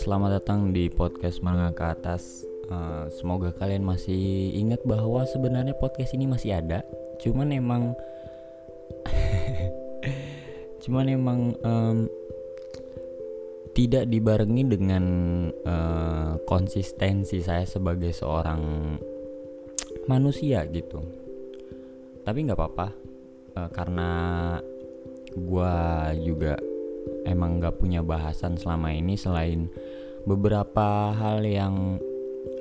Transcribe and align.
selamat 0.00 0.40
datang 0.40 0.72
di 0.72 0.88
podcast 0.88 1.44
Menengah 1.44 1.76
ke 1.76 1.84
Atas. 1.84 2.48
Uh, 2.72 3.12
semoga 3.12 3.52
kalian 3.52 3.84
masih 3.84 4.48
ingat 4.56 4.80
bahwa 4.88 5.28
sebenarnya 5.28 5.76
podcast 5.76 6.16
ini 6.16 6.24
masih 6.24 6.56
ada. 6.56 6.80
Cuman 7.20 7.52
emang, 7.52 7.92
cuman 10.88 11.04
emang 11.04 11.52
um, 11.60 12.08
tidak 13.76 14.08
dibarengi 14.08 14.72
dengan 14.72 15.04
uh, 15.68 16.40
konsistensi 16.48 17.44
saya 17.44 17.68
sebagai 17.68 18.16
seorang 18.16 18.96
manusia 20.08 20.64
gitu. 20.72 21.04
Tapi 22.24 22.48
nggak 22.48 22.56
apa-apa, 22.56 22.88
uh, 23.52 23.68
karena 23.68 24.10
gue 25.36 25.76
juga 26.24 26.56
emang 27.24 27.60
nggak 27.60 27.76
punya 27.76 28.00
bahasan 28.00 28.56
selama 28.56 28.92
ini 28.96 29.14
selain 29.16 29.68
beberapa 30.28 31.14
hal 31.16 31.44
yang 31.44 32.00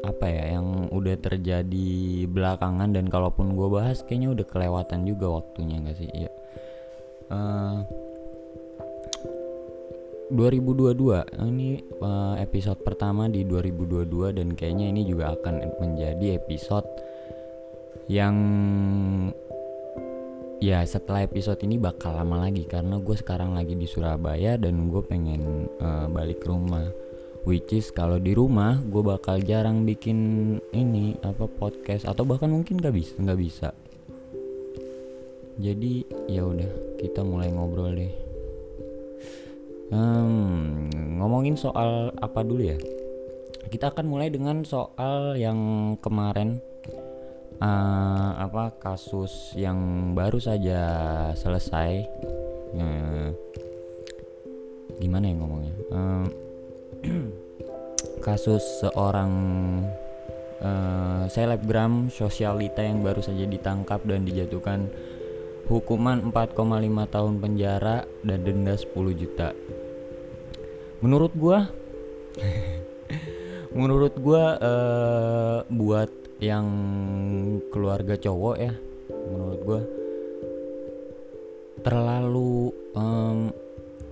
apa 0.03 0.27
ya 0.27 0.59
yang 0.59 0.91
udah 0.91 1.15
terjadi 1.19 2.23
belakangan 2.27 2.95
dan 2.95 3.07
kalaupun 3.07 3.55
gue 3.55 3.67
bahas 3.67 4.03
kayaknya 4.03 4.31
udah 4.35 4.45
kelewatan 4.47 5.07
juga 5.07 5.39
waktunya 5.39 5.79
gak 5.83 5.97
sih? 5.99 6.09
Ya 6.11 6.31
uh, 7.31 7.83
2022 10.29 11.25
ini 11.41 11.81
uh, 12.05 12.38
episode 12.38 12.77
pertama 12.85 13.25
di 13.25 13.41
2022 13.49 14.38
dan 14.38 14.47
kayaknya 14.53 14.85
ini 14.94 15.01
juga 15.09 15.33
akan 15.33 15.81
menjadi 15.81 16.38
episode 16.38 16.85
yang 18.05 18.35
ya 20.61 20.85
setelah 20.85 21.25
episode 21.25 21.57
ini 21.66 21.81
bakal 21.81 22.13
lama 22.13 22.45
lagi 22.45 22.67
karena 22.69 23.01
gue 23.01 23.16
sekarang 23.17 23.57
lagi 23.57 23.73
di 23.73 23.89
Surabaya 23.89 24.53
dan 24.59 24.91
gue 24.91 25.01
pengen 25.01 25.66
uh, 25.81 26.05
balik 26.11 26.45
rumah 26.45 26.85
which 27.50 27.73
is 27.73 27.89
kalau 27.89 28.22
di 28.22 28.38
rumah 28.38 28.78
gue 28.78 29.02
bakal 29.02 29.42
jarang 29.42 29.81
bikin 29.81 30.17
ini 30.69 31.17
apa 31.25 31.50
podcast. 31.50 32.06
Atau 32.06 32.22
bahkan 32.30 32.53
mungkin 32.53 32.78
gak 32.78 32.94
bisa 32.94 33.17
nggak 33.17 33.39
bisa. 33.41 33.73
Jadi 35.58 36.06
ya 36.30 36.45
udah 36.45 37.02
kita 37.02 37.25
mulai 37.25 37.50
ngobrol 37.50 37.97
deh. 37.97 38.14
Um, 39.89 40.86
ngomongin 41.17 41.58
soal 41.58 42.14
apa 42.22 42.45
dulu 42.45 42.69
ya? 42.69 42.78
Kita 43.73 43.89
akan 43.89 44.06
mulai 44.06 44.30
dengan 44.30 44.61
soal 44.61 45.34
yang 45.41 45.58
kemarin. 45.97 46.61
Uh, 47.59 48.39
apa 48.39 48.72
kasus 48.80 49.52
yang 49.58 50.13
baru 50.16 50.38
saja 50.39 50.80
selesai. 51.36 52.08
Uh, 52.78 53.34
gimana 55.02 55.28
ya 55.28 55.36
ngomongnya? 55.36 55.75
Uh, 55.91 56.48
kasus 58.25 58.61
seorang 58.83 59.31
uh, 60.59 61.23
selebgram 61.31 62.11
sosialita 62.11 62.83
yang 62.83 63.02
baru 63.02 63.23
saja 63.23 63.47
ditangkap 63.47 64.03
dan 64.03 64.28
dijatuhkan 64.28 64.91
hukuman 65.69 66.31
4,5 66.33 66.56
tahun 67.14 67.33
penjara 67.39 68.08
dan 68.25 68.39
denda 68.44 68.73
10 68.75 68.91
juta. 69.16 69.56
Menurut 71.00 71.31
gua 71.38 71.69
menurut 73.80 74.13
gua 74.19 74.44
uh, 74.59 75.58
buat 75.69 76.12
yang 76.40 76.68
keluarga 77.68 78.16
cowok 78.16 78.56
ya 78.56 78.73
menurut 79.12 79.59
gue 79.68 79.81
terlalu 81.84 82.72
um, 82.96 83.52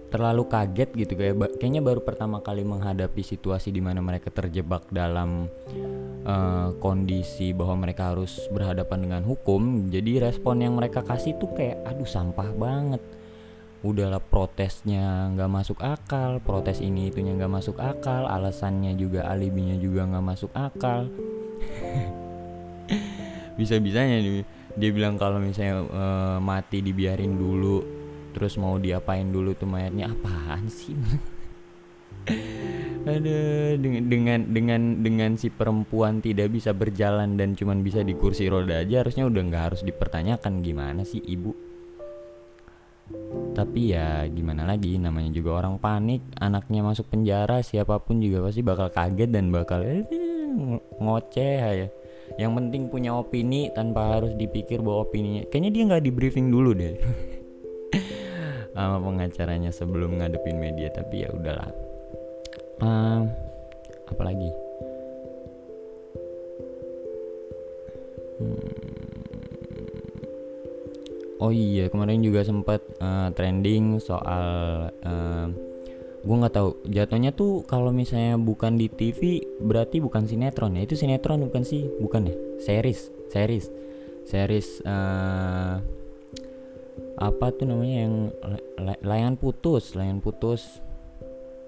terlalu 0.07 0.47
kaget 0.47 0.89
gitu 0.95 1.13
kayak 1.19 1.59
kayaknya 1.59 1.83
baru 1.83 1.99
pertama 1.99 2.39
kali 2.39 2.63
menghadapi 2.63 3.19
situasi 3.19 3.75
di 3.75 3.83
mana 3.83 3.99
mereka 3.99 4.31
terjebak 4.31 4.87
dalam 4.87 5.51
uh, 6.23 6.71
kondisi 6.79 7.51
bahwa 7.51 7.83
mereka 7.83 8.15
harus 8.15 8.39
berhadapan 8.47 9.03
dengan 9.03 9.23
hukum. 9.27 9.91
Jadi 9.91 10.23
respon 10.23 10.63
yang 10.63 10.79
mereka 10.79 11.03
kasih 11.03 11.35
tuh 11.35 11.51
kayak 11.51 11.83
aduh 11.83 12.07
sampah 12.07 12.49
banget. 12.55 13.03
Udahlah 13.83 14.23
protesnya 14.23 15.27
nggak 15.35 15.51
masuk 15.51 15.79
akal 15.83 16.39
protes 16.39 16.79
ini 16.79 17.11
itunya 17.11 17.35
nggak 17.35 17.53
masuk 17.61 17.77
akal 17.77 18.25
alasannya 18.25 18.95
juga 18.95 19.27
alibinya 19.27 19.75
juga 19.75 20.07
nggak 20.07 20.25
masuk 20.25 20.51
akal. 20.55 21.11
Bisa-bisanya 23.59 24.23
nih 24.23 24.47
dia 24.77 24.89
bilang 24.93 25.17
kalau 25.19 25.41
misalnya 25.41 25.83
uh, 25.83 26.37
mati 26.37 26.79
dibiarin 26.85 27.33
dulu 27.35 27.96
terus 28.37 28.53
mau 28.61 28.77
diapain 28.77 29.25
dulu 29.25 29.57
tuh 29.57 29.65
mayatnya? 29.65 30.13
Apaan 30.13 30.69
sih? 30.69 30.93
Ada 33.07 33.73
dengan 33.81 34.03
dengan 34.05 34.39
dengan 34.53 34.81
dengan 35.01 35.31
si 35.41 35.49
perempuan 35.49 36.21
tidak 36.21 36.53
bisa 36.53 36.75
berjalan 36.77 37.33
dan 37.33 37.57
cuman 37.57 37.81
bisa 37.81 38.05
di 38.05 38.13
kursi 38.13 38.45
roda 38.45 38.85
aja 38.85 39.01
harusnya 39.01 39.25
udah 39.25 39.41
nggak 39.41 39.63
harus 39.73 39.81
dipertanyakan 39.81 40.61
gimana 40.61 41.01
sih 41.01 41.23
ibu? 41.23 41.55
Tapi 43.57 43.95
ya 43.95 44.27
gimana 44.29 44.67
lagi 44.67 44.99
namanya 45.01 45.33
juga 45.33 45.65
orang 45.65 45.81
panik 45.81 46.21
anaknya 46.37 46.83
masuk 46.85 47.09
penjara 47.09 47.63
siapa 47.65 47.97
pun 48.03 48.21
juga 48.21 48.45
pasti 48.45 48.61
bakal 48.61 48.91
kaget 48.93 49.29
dan 49.31 49.49
bakal 49.49 49.81
eh, 49.81 50.05
ngoceh 50.99 51.57
ya 51.63 51.87
yang 52.35 52.51
penting 52.59 52.91
punya 52.91 53.15
opini 53.15 53.71
tanpa 53.71 54.19
harus 54.19 54.35
dipikir 54.35 54.83
bahwa 54.83 55.07
opininya 55.07 55.47
kayaknya 55.47 55.71
dia 55.71 55.83
nggak 55.87 56.03
di 56.03 56.11
briefing 56.11 56.51
dulu 56.51 56.75
deh 56.75 56.99
sama 58.77 59.01
pengacaranya 59.01 59.73
sebelum 59.73 60.21
ngadepin 60.21 60.61
media 60.61 60.93
tapi 60.93 61.25
ya 61.25 61.33
udahlah. 61.33 61.73
Uh, 62.77 63.25
apalagi 64.05 64.53
hmm. 68.37 68.69
oh 71.41 71.49
iya 71.49 71.89
kemarin 71.89 72.21
juga 72.21 72.45
sempat 72.45 72.85
uh, 73.01 73.33
trending 73.33 73.97
soal 73.97 74.45
uh, 74.93 75.47
gue 76.27 76.35
nggak 76.35 76.55
tahu 76.59 76.69
jatuhnya 76.91 77.31
tuh 77.31 77.63
kalau 77.63 77.89
misalnya 77.95 78.35
bukan 78.35 78.75
di 78.75 78.91
TV 78.91 79.39
berarti 79.63 80.03
bukan 80.03 80.27
sinetron 80.27 80.75
ya? 80.75 80.83
Itu 80.83 80.99
sinetron 80.99 81.39
bukan 81.47 81.63
sih? 81.63 81.87
Bukan 82.03 82.27
ya? 82.27 82.35
Series 82.59 83.09
series 83.31 83.71
series 84.27 84.83
uh, 84.83 85.79
apa 87.17 87.49
tuh 87.49 87.65
namanya 87.65 88.05
yang 88.05 88.15
layangan 89.01 89.35
putus 89.41 89.97
layangan 89.97 90.21
putus. 90.21 90.81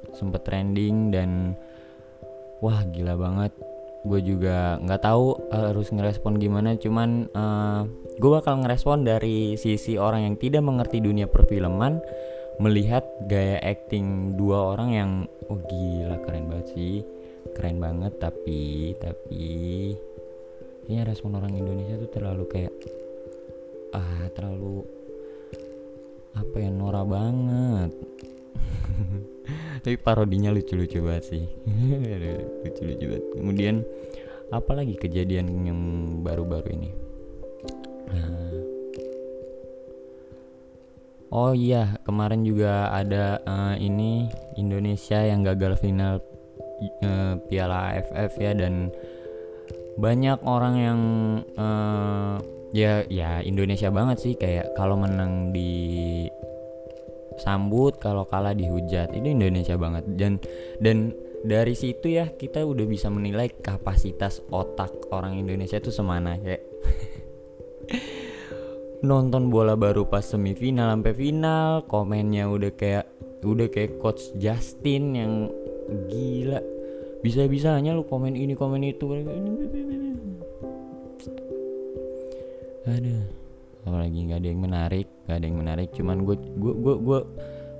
Sempet 0.10 0.42
trending 0.42 1.14
dan 1.14 1.54
wah 2.62 2.82
gila 2.86 3.18
banget. 3.18 3.54
Gue 4.08 4.24
juga 4.24 4.80
nggak 4.80 5.02
tahu 5.04 5.52
uh, 5.52 5.74
harus 5.74 5.92
ngerespon 5.92 6.40
gimana. 6.40 6.80
Cuman 6.80 7.28
uh, 7.34 7.42
eh, 7.42 7.82
gue 8.18 8.32
bakal 8.32 8.64
ngerespon 8.64 9.04
dari 9.04 9.60
sisi 9.60 10.00
orang 10.00 10.26
yang 10.26 10.36
tidak 10.40 10.64
mengerti 10.64 11.04
dunia 11.04 11.28
perfilman 11.28 12.00
melihat 12.60 13.08
gaya 13.28 13.60
acting 13.64 14.36
dua 14.36 14.76
orang 14.76 14.90
yang 14.92 15.12
oh 15.52 15.60
gila 15.68 16.18
keren 16.26 16.48
banget 16.48 16.68
sih. 16.74 16.96
Keren 17.54 17.78
banget 17.81 18.18
tapi 18.22 18.94
tapi 18.98 19.46
ya 20.90 21.06
respon 21.06 21.38
orang 21.38 21.54
Indonesia 21.54 22.02
tuh 22.02 22.10
terlalu 22.10 22.44
kayak 22.50 22.74
ah 23.94 24.26
terlalu 24.34 24.99
apa 26.36 26.56
ya 26.60 26.70
norak 26.70 27.06
banget. 27.10 27.92
Tapi 29.84 29.96
parodinya 29.98 30.54
lucu-lucu 30.54 31.02
banget 31.02 31.24
sih. 31.31 31.44
Lucu-lucu 32.66 33.06
banget. 33.10 33.26
Kemudian 33.38 33.76
apalagi 34.54 34.98
kejadian 34.98 35.50
yang 35.66 35.80
baru-baru 36.22 36.70
ini? 36.74 36.90
Nah, 38.10 38.50
Oh 41.30 41.54
iya, 41.54 42.02
kemarin 42.10 42.42
juga 42.42 42.90
ada 42.90 43.38
uh, 43.46 43.78
ini 43.78 44.34
Indonesia 44.58 45.22
yang 45.22 45.46
gagal 45.46 45.78
final 45.78 46.18
uh, 47.06 47.38
Piala 47.46 47.94
AFF 47.94 48.34
ya 48.42 48.58
dan 48.58 48.90
banyak 50.00 50.42
orang 50.48 50.75
yang 50.80 51.00
uh, 51.54 51.99
ya 52.75 53.06
ya 53.10 53.42
Indonesia 53.42 53.89
banget 53.89 54.18
sih 54.21 54.33
kayak 54.38 54.77
kalau 54.77 55.00
menang 55.00 55.50
di 55.50 56.25
sambut 57.39 57.98
kalau 57.98 58.27
kalah 58.27 58.51
dihujat 58.54 59.16
itu 59.16 59.27
Indonesia 59.33 59.80
banget. 59.80 60.04
Dan 60.13 60.38
dan 60.83 61.16
dari 61.42 61.74
situ 61.74 62.12
ya 62.12 62.27
kita 62.36 62.68
udah 62.68 62.86
bisa 62.86 63.07
menilai 63.07 63.48
kapasitas 63.50 64.44
otak 64.51 64.92
orang 65.10 65.39
Indonesia 65.39 65.80
itu 65.80 65.89
semana 65.89 66.36
kayak 66.36 66.63
nonton 69.07 69.48
bola 69.48 69.80
baru 69.80 70.04
pas 70.12 70.27
semifinal 70.27 70.92
sampai 70.92 71.15
final 71.15 71.88
komennya 71.88 72.51
udah 72.51 72.75
kayak 72.75 73.07
udah 73.39 73.72
kayak 73.72 73.95
coach 74.04 74.36
Justin 74.36 75.15
yang 75.15 75.33
gila. 76.12 76.60
Bisa 77.19 77.48
bisanya 77.48 77.95
lu 77.95 78.07
komen 78.07 78.36
ini 78.36 78.56
komen 78.56 78.83
itu 78.83 79.07
ada 82.97 83.15
apalagi 83.86 84.18
nggak 84.27 84.39
ada 84.41 84.50
yang 84.50 84.62
menarik 84.62 85.07
nggak 85.25 85.38
ada 85.38 85.45
yang 85.45 85.59
menarik. 85.59 85.89
Cuman 85.94 86.18
gue 86.25 86.36
gue 86.38 86.74
gue 86.74 86.95
gue 87.06 87.19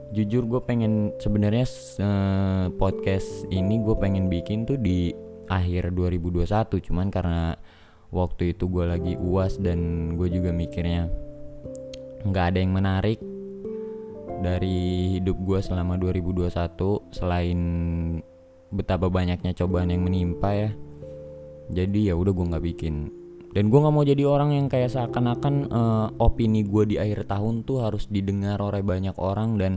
jujur 0.10 0.44
gue 0.50 0.62
pengen 0.66 1.14
sebenarnya 1.22 1.66
uh, 2.02 2.66
podcast 2.78 3.46
ini 3.54 3.78
gue 3.82 3.96
pengen 3.98 4.26
bikin 4.26 4.66
tuh 4.66 4.78
di 4.82 5.14
akhir 5.50 5.94
2021 5.94 6.50
cuman 6.90 7.14
karena 7.14 7.54
waktu 8.10 8.58
itu 8.58 8.66
gue 8.66 8.86
lagi 8.90 9.14
uas 9.22 9.62
dan 9.62 10.14
gue 10.18 10.30
juga 10.34 10.50
mikirnya 10.50 11.10
nggak 12.26 12.46
ada 12.54 12.58
yang 12.58 12.74
menarik 12.74 13.22
dari 14.40 15.20
hidup 15.20 15.38
gue 15.46 15.60
selama 15.62 16.00
2021 16.02 16.50
selain 17.14 17.60
betapa 18.72 19.12
banyaknya 19.12 19.52
cobaan 19.58 19.92
yang 19.92 20.06
menimpa 20.06 20.50
ya. 20.56 20.72
Jadi 21.70 22.10
ya 22.10 22.18
udah 22.18 22.34
gue 22.34 22.46
nggak 22.50 22.66
bikin 22.66 23.19
dan 23.50 23.74
gue 23.74 23.80
nggak 23.82 23.94
mau 23.94 24.06
jadi 24.06 24.24
orang 24.30 24.54
yang 24.54 24.68
kayak 24.70 24.94
seakan-akan 24.94 25.56
uh, 25.74 26.08
opini 26.22 26.62
gue 26.62 26.86
di 26.86 26.96
akhir 27.02 27.26
tahun 27.26 27.66
tuh 27.66 27.82
harus 27.82 28.06
didengar 28.06 28.62
oleh 28.62 28.86
banyak 28.86 29.18
orang 29.18 29.58
dan 29.58 29.74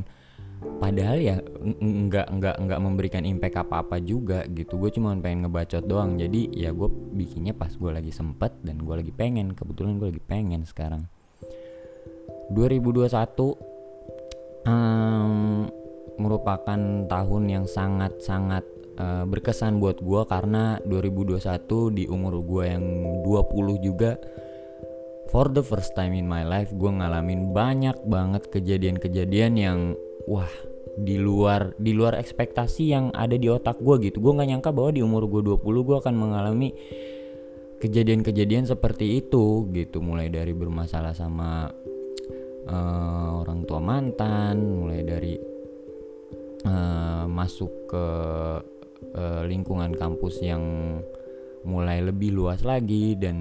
padahal 0.78 1.18
ya 1.18 1.36
nggak 1.80 2.26
nggak 2.38 2.56
nggak 2.68 2.80
memberikan 2.80 3.24
impact 3.24 3.56
apa 3.58 3.82
apa 3.82 3.96
juga 3.98 4.44
gitu. 4.46 4.78
Gue 4.78 4.92
cuma 4.94 5.16
pengen 5.18 5.48
ngebacot 5.48 5.84
doang. 5.88 6.20
Jadi 6.20 6.52
ya 6.54 6.70
gue 6.70 6.88
bikinnya 7.16 7.56
pas 7.56 7.72
gue 7.72 7.90
lagi 7.90 8.12
sempet 8.14 8.52
dan 8.62 8.78
gue 8.78 8.94
lagi 8.94 9.12
pengen. 9.14 9.56
Kebetulan 9.56 9.98
gue 9.98 10.14
lagi 10.14 10.22
pengen 10.22 10.62
sekarang. 10.68 11.08
2021 12.52 13.08
um, 14.68 15.66
merupakan 16.20 16.80
tahun 17.08 17.42
yang 17.48 17.64
sangat 17.64 18.20
sangat 18.20 18.62
uh, 18.98 19.24
berkesan 19.28 19.78
buat 19.78 20.00
gue 20.00 20.22
karena 20.26 20.80
2021 20.84 21.96
di 21.96 22.04
umur 22.08 22.42
gue 22.42 22.64
yang 22.68 22.84
20 23.24 23.86
juga 23.86 24.18
for 25.32 25.48
the 25.48 25.64
first 25.64 25.96
time 25.96 26.12
in 26.12 26.28
my 26.28 26.44
life 26.44 26.68
gue 26.72 26.90
ngalamin 26.90 27.56
banyak 27.56 27.96
banget 28.04 28.48
kejadian-kejadian 28.52 29.52
yang 29.56 29.78
wah 30.28 30.50
di 30.92 31.16
luar 31.16 31.72
di 31.80 31.96
luar 31.96 32.20
ekspektasi 32.20 32.92
yang 32.92 33.08
ada 33.16 33.36
di 33.40 33.48
otak 33.48 33.80
gue 33.80 34.12
gitu. 34.12 34.20
Gue 34.20 34.36
nggak 34.36 34.48
nyangka 34.52 34.70
bahwa 34.76 34.90
di 34.92 35.00
umur 35.00 35.24
gue 35.24 35.40
20 35.40 35.86
gue 35.88 35.96
akan 36.04 36.14
mengalami 36.14 36.76
kejadian-kejadian 37.80 38.68
seperti 38.68 39.24
itu 39.24 39.66
gitu. 39.72 40.04
Mulai 40.04 40.28
dari 40.28 40.52
bermasalah 40.52 41.16
sama 41.16 41.72
uh, 42.68 43.30
orang 43.40 43.64
tua 43.64 43.80
mantan 43.80 44.84
mulai 44.84 45.00
dari 45.00 45.34
uh, 46.68 47.24
masuk 47.24 47.72
ke 47.88 48.06
uh, 49.16 49.42
lingkungan 49.46 49.92
kampus 49.96 50.40
yang 50.42 50.62
mulai 51.62 52.02
lebih 52.02 52.34
luas 52.34 52.66
lagi 52.66 53.14
dan 53.14 53.38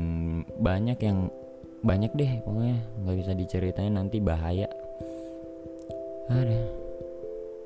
banyak 0.62 1.00
yang 1.02 1.34
banyak 1.82 2.14
deh 2.14 2.32
pokoknya 2.46 2.78
nggak 3.02 3.18
bisa 3.18 3.32
diceritain 3.34 3.94
nanti 3.98 4.22
bahaya. 4.22 4.70
Ada. 6.30 6.60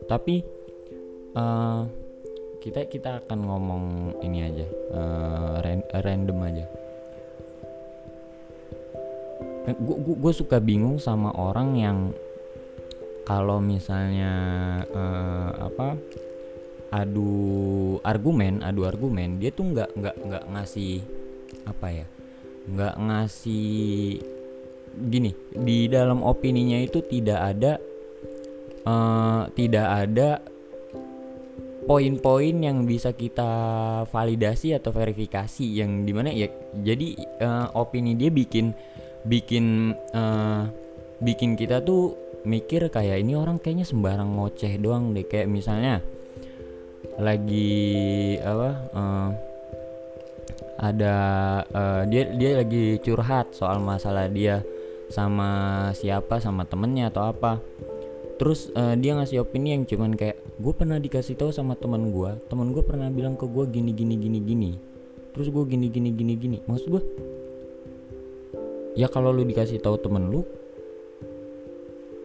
Tapi 0.07 0.35
uh, 1.35 1.83
kita 2.63 2.87
kita 2.87 3.09
akan 3.21 3.39
ngomong 3.45 3.83
ini 4.23 4.39
aja 4.47 4.67
uh, 4.95 5.59
random 6.01 6.39
aja. 6.41 6.65
Gue 10.21 10.33
suka 10.33 10.61
bingung 10.61 11.01
sama 11.01 11.33
orang 11.33 11.73
yang 11.73 11.97
kalau 13.25 13.57
misalnya 13.57 14.31
uh, 14.93 15.49
apa 15.57 15.97
adu 16.95 17.99
argumen 18.07 18.63
adu 18.63 18.87
argumen 18.87 19.35
dia 19.37 19.51
tuh 19.51 19.75
nggak 19.75 19.89
nggak 19.99 20.15
nggak 20.23 20.43
ngasih 20.55 21.03
apa 21.67 21.87
ya 21.91 22.05
nggak 22.65 22.95
ngasih 22.97 23.75
gini 24.95 25.31
di 25.51 25.91
dalam 25.91 26.23
opininya 26.23 26.79
itu 26.79 27.03
tidak 27.03 27.39
ada 27.51 27.73
uh, 28.87 29.43
tidak 29.51 29.87
ada 29.91 30.29
poin-poin 31.85 32.55
yang 32.65 32.87
bisa 32.87 33.13
kita 33.13 33.51
validasi 34.09 34.73
atau 34.73 34.89
verifikasi 34.89 35.65
yang 35.67 36.07
di 36.07 36.11
mana 36.15 36.33
ya 36.33 36.49
jadi 36.81 37.07
uh, 37.43 37.67
opini 37.77 38.17
dia 38.17 38.33
bikin 38.33 38.73
bikin 39.27 39.93
uh, 40.15 40.65
bikin 41.21 41.53
kita 41.53 41.85
tuh 41.85 42.17
mikir 42.45 42.89
kayak 42.89 43.21
ini 43.21 43.37
orang 43.37 43.61
kayaknya 43.61 43.85
sembarang 43.85 44.37
ngoceh 44.37 44.77
doang 44.81 45.13
deh 45.13 45.25
kayak 45.25 45.49
misalnya 45.49 46.01
lagi 47.19 48.35
apa 48.41 48.69
uh, 48.93 49.29
ada 50.75 51.15
uh, 51.71 52.01
dia 52.09 52.35
dia 52.35 52.59
lagi 52.59 52.99
curhat 52.99 53.55
soal 53.55 53.79
masalah 53.79 54.27
dia 54.27 54.61
sama 55.07 55.91
siapa 55.95 56.41
sama 56.41 56.65
temennya 56.65 57.13
atau 57.13 57.29
apa. 57.31 57.61
Terus 58.35 58.67
uh, 58.75 58.99
dia 58.99 59.15
ngasih 59.15 59.47
opini 59.47 59.71
yang 59.71 59.87
cuman 59.87 60.19
kayak 60.19 60.43
gue 60.59 60.73
pernah 60.75 60.99
dikasih 60.99 61.39
tahu 61.39 61.55
sama 61.55 61.79
teman 61.79 62.11
gue 62.11 62.35
teman 62.51 62.75
gue 62.75 62.83
pernah 62.83 63.07
bilang 63.07 63.39
ke 63.39 63.47
gue 63.47 63.63
gini 63.71 63.95
gini 63.95 64.15
gini 64.19 64.39
gini. 64.43 64.71
Terus 65.31 65.47
gue 65.51 65.63
gini 65.63 65.87
gini 65.87 66.09
gini 66.11 66.33
gini. 66.35 66.57
Maksud 66.67 66.87
gue 66.91 67.03
ya 68.99 69.07
kalau 69.07 69.31
lu 69.31 69.43
dikasih 69.47 69.79
tahu 69.79 69.99
temen 69.99 70.31
lu 70.31 70.43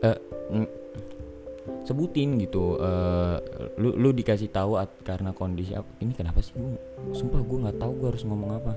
uh, 0.02 0.18
sebutin 1.84 2.40
gitu 2.40 2.80
uh, 2.80 3.36
lu 3.76 3.92
lu 3.96 4.10
dikasih 4.16 4.48
tahu 4.48 4.80
karena 5.04 5.32
kondisi 5.36 5.76
apa 5.76 5.88
ini 6.00 6.12
kenapa 6.16 6.40
sih? 6.40 6.56
Gue 6.56 6.78
sumpah 7.12 7.40
gue 7.40 7.58
nggak 7.68 7.78
tahu 7.80 7.92
gue 8.00 8.08
harus 8.08 8.24
ngomong 8.24 8.50
apa. 8.56 8.72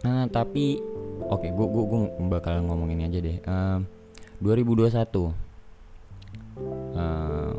Nah 0.00 0.24
tapi 0.32 0.80
oke 1.28 1.44
okay, 1.44 1.50
gue 1.52 1.66
gue 1.66 1.84
gue 1.84 2.00
bakal 2.32 2.64
ngomong 2.64 2.88
ini 2.92 3.04
aja 3.08 3.18
deh. 3.20 3.36
Uh, 3.44 3.84
2021 4.40 4.96
uh, 6.96 7.52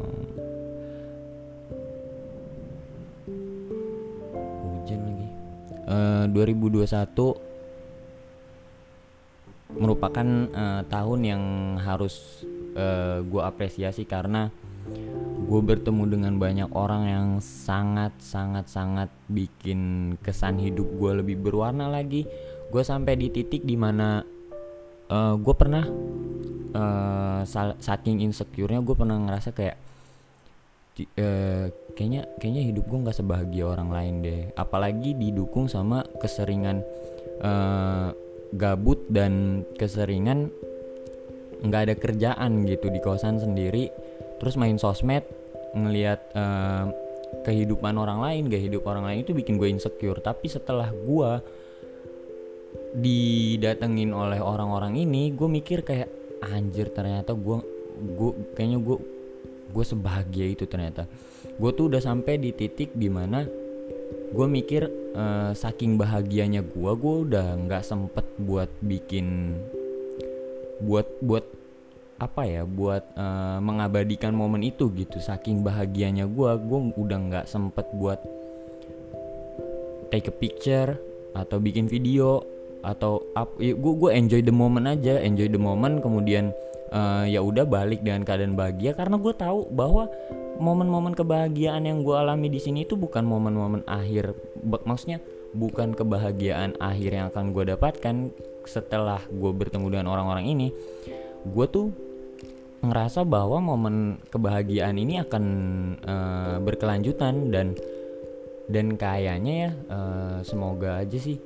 hujan 4.65 4.99
lagi. 5.05 5.27
Uh, 5.85 6.25
2021 6.33 7.51
merupakan 9.71 10.27
uh, 10.51 10.81
tahun 10.89 11.19
yang 11.23 11.43
harus 11.79 12.43
uh, 12.75 12.81
eh, 12.81 13.17
gue 13.25 13.41
apresiasi 13.41 14.03
karena 14.07 14.51
gue 15.41 15.61
bertemu 15.61 16.03
dengan 16.07 16.33
banyak 16.39 16.69
orang 16.71 17.03
yang 17.11 17.27
sangat 17.43 18.15
sangat 18.23 18.71
sangat 18.71 19.09
bikin 19.27 20.13
kesan 20.23 20.57
hidup 20.57 20.87
gue 20.95 21.11
lebih 21.23 21.37
berwarna 21.39 21.91
lagi. 21.91 22.23
Gue 22.71 22.87
sampai 22.87 23.19
di 23.19 23.27
titik 23.27 23.67
di 23.67 23.75
mana 23.75 24.23
uh, 25.11 25.15
eh, 25.15 25.35
gue 25.35 25.55
pernah 25.55 25.85
uh, 26.71 27.43
saking 27.81 28.23
insecure-nya 28.23 28.79
gue 28.79 28.95
pernah 28.95 29.19
ngerasa 29.19 29.51
kayak 29.51 29.77
uh, 31.19 31.67
kayaknya 31.99 32.31
kayaknya 32.39 32.63
hidup 32.71 32.87
gue 32.87 32.99
nggak 33.03 33.17
sebahagia 33.17 33.65
orang 33.67 33.89
lain 33.91 34.13
deh. 34.23 34.41
Apalagi 34.55 35.19
didukung 35.19 35.67
sama 35.67 36.07
keseringan 36.23 36.79
uh, 37.43 38.15
gabut 38.55 39.03
dan 39.07 39.63
keseringan 39.75 40.51
nggak 41.61 41.81
ada 41.87 41.95
kerjaan 41.97 42.65
gitu 42.65 42.89
di 42.89 42.99
kosan 42.99 43.37
sendiri. 43.37 43.89
Terus 44.41 44.57
main 44.57 44.77
sosmed 44.81 45.21
ngelihat 45.77 46.19
uh, 46.33 46.89
kehidupan 47.47 47.95
orang 47.95 48.19
lain 48.19 48.51
gak 48.51 48.59
hidup 48.59 48.83
orang 48.89 49.07
lain 49.07 49.23
itu 49.23 49.31
bikin 49.31 49.55
gue 49.55 49.69
insecure. 49.71 50.19
Tapi 50.19 50.49
setelah 50.51 50.91
gue 50.91 51.31
didatengin 52.91 54.11
oleh 54.11 54.43
orang-orang 54.43 54.99
ini 54.99 55.31
gue 55.31 55.47
mikir 55.47 55.83
kayak 55.87 56.11
anjir 56.43 56.91
ternyata 56.91 57.31
gue 57.31 57.63
gue 58.17 58.31
kayaknya 58.57 58.79
gue 58.81 58.97
gue 59.71 59.85
sebahagia 59.85 60.47
itu 60.51 60.67
ternyata. 60.67 61.07
Gue 61.55 61.71
tuh 61.71 61.87
udah 61.87 62.01
sampai 62.03 62.41
di 62.41 62.51
titik 62.51 62.91
di 62.91 63.07
mana 63.07 63.47
gue 64.31 64.47
mikir 64.47 64.87
uh, 65.15 65.51
saking 65.55 65.95
bahagianya 65.99 66.63
gue 66.63 66.91
gue 66.95 67.15
udah 67.27 67.55
nggak 67.67 67.83
sempet 67.83 68.23
buat 68.39 68.67
bikin 68.83 69.55
buat 70.81 71.07
buat 71.21 71.45
apa 72.21 72.45
ya 72.45 72.61
buat 72.69 73.01
uh, 73.17 73.57
mengabadikan 73.57 74.33
momen 74.33 74.61
itu 74.61 74.93
gitu. 74.93 75.17
Saking 75.17 75.65
bahagianya 75.65 76.29
gue 76.29 76.51
gue 76.61 76.79
udah 76.93 77.17
nggak 77.17 77.45
sempet 77.49 77.89
buat 77.97 78.21
take 80.13 80.29
a 80.29 80.35
picture 80.35 81.01
atau 81.33 81.57
bikin 81.57 81.89
video 81.89 82.43
atau 82.85 83.21
up 83.37 83.57
ya 83.57 83.73
gue 83.73 83.93
gue 83.97 84.09
enjoy 84.13 84.41
the 84.41 84.53
moment 84.53 84.89
aja 84.89 85.21
enjoy 85.21 85.49
the 85.49 85.61
moment 85.61 86.01
kemudian 86.01 86.53
uh, 86.93 87.25
ya 87.25 87.41
udah 87.41 87.65
balik 87.65 88.05
dengan 88.05 88.21
keadaan 88.21 88.53
bahagia. 88.53 88.93
Karena 88.93 89.17
gue 89.17 89.33
tahu 89.33 89.65
bahwa 89.73 90.05
momen-momen 90.61 91.17
kebahagiaan 91.17 91.89
yang 91.89 92.05
gue 92.05 92.13
alami 92.13 92.53
di 92.53 92.61
sini 92.61 92.85
itu 92.85 92.93
bukan 92.93 93.25
momen-momen 93.25 93.81
akhir 93.89 94.37
maksudnya 94.85 95.17
bukan 95.57 95.97
kebahagiaan 95.97 96.77
akhir 96.77 97.11
yang 97.17 97.25
akan 97.33 97.49
gue 97.49 97.73
dapatkan 97.73 98.29
setelah 98.65 99.21
gue 99.27 99.51
bertemu 99.51 99.87
dengan 99.89 100.07
orang-orang 100.11 100.45
ini 100.49 100.67
gue 101.45 101.67
tuh 101.69 101.87
ngerasa 102.81 103.21
bahwa 103.25 103.61
momen 103.61 104.17
kebahagiaan 104.33 104.97
ini 104.97 105.21
akan 105.21 105.43
uh, 106.01 106.57
berkelanjutan 106.61 107.53
dan 107.53 107.77
dan 108.71 108.97
kayaknya 108.97 109.53
ya 109.53 109.71
uh, 109.91 110.37
semoga 110.41 110.97
aja 110.97 111.17
sih 111.21 111.37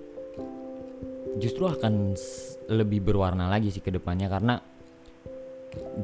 justru 1.36 1.67
akan 1.67 2.15
lebih 2.72 3.03
berwarna 3.03 3.51
lagi 3.51 3.67
sih 3.67 3.84
ke 3.84 3.91
depannya 3.91 4.31
karena 4.31 4.63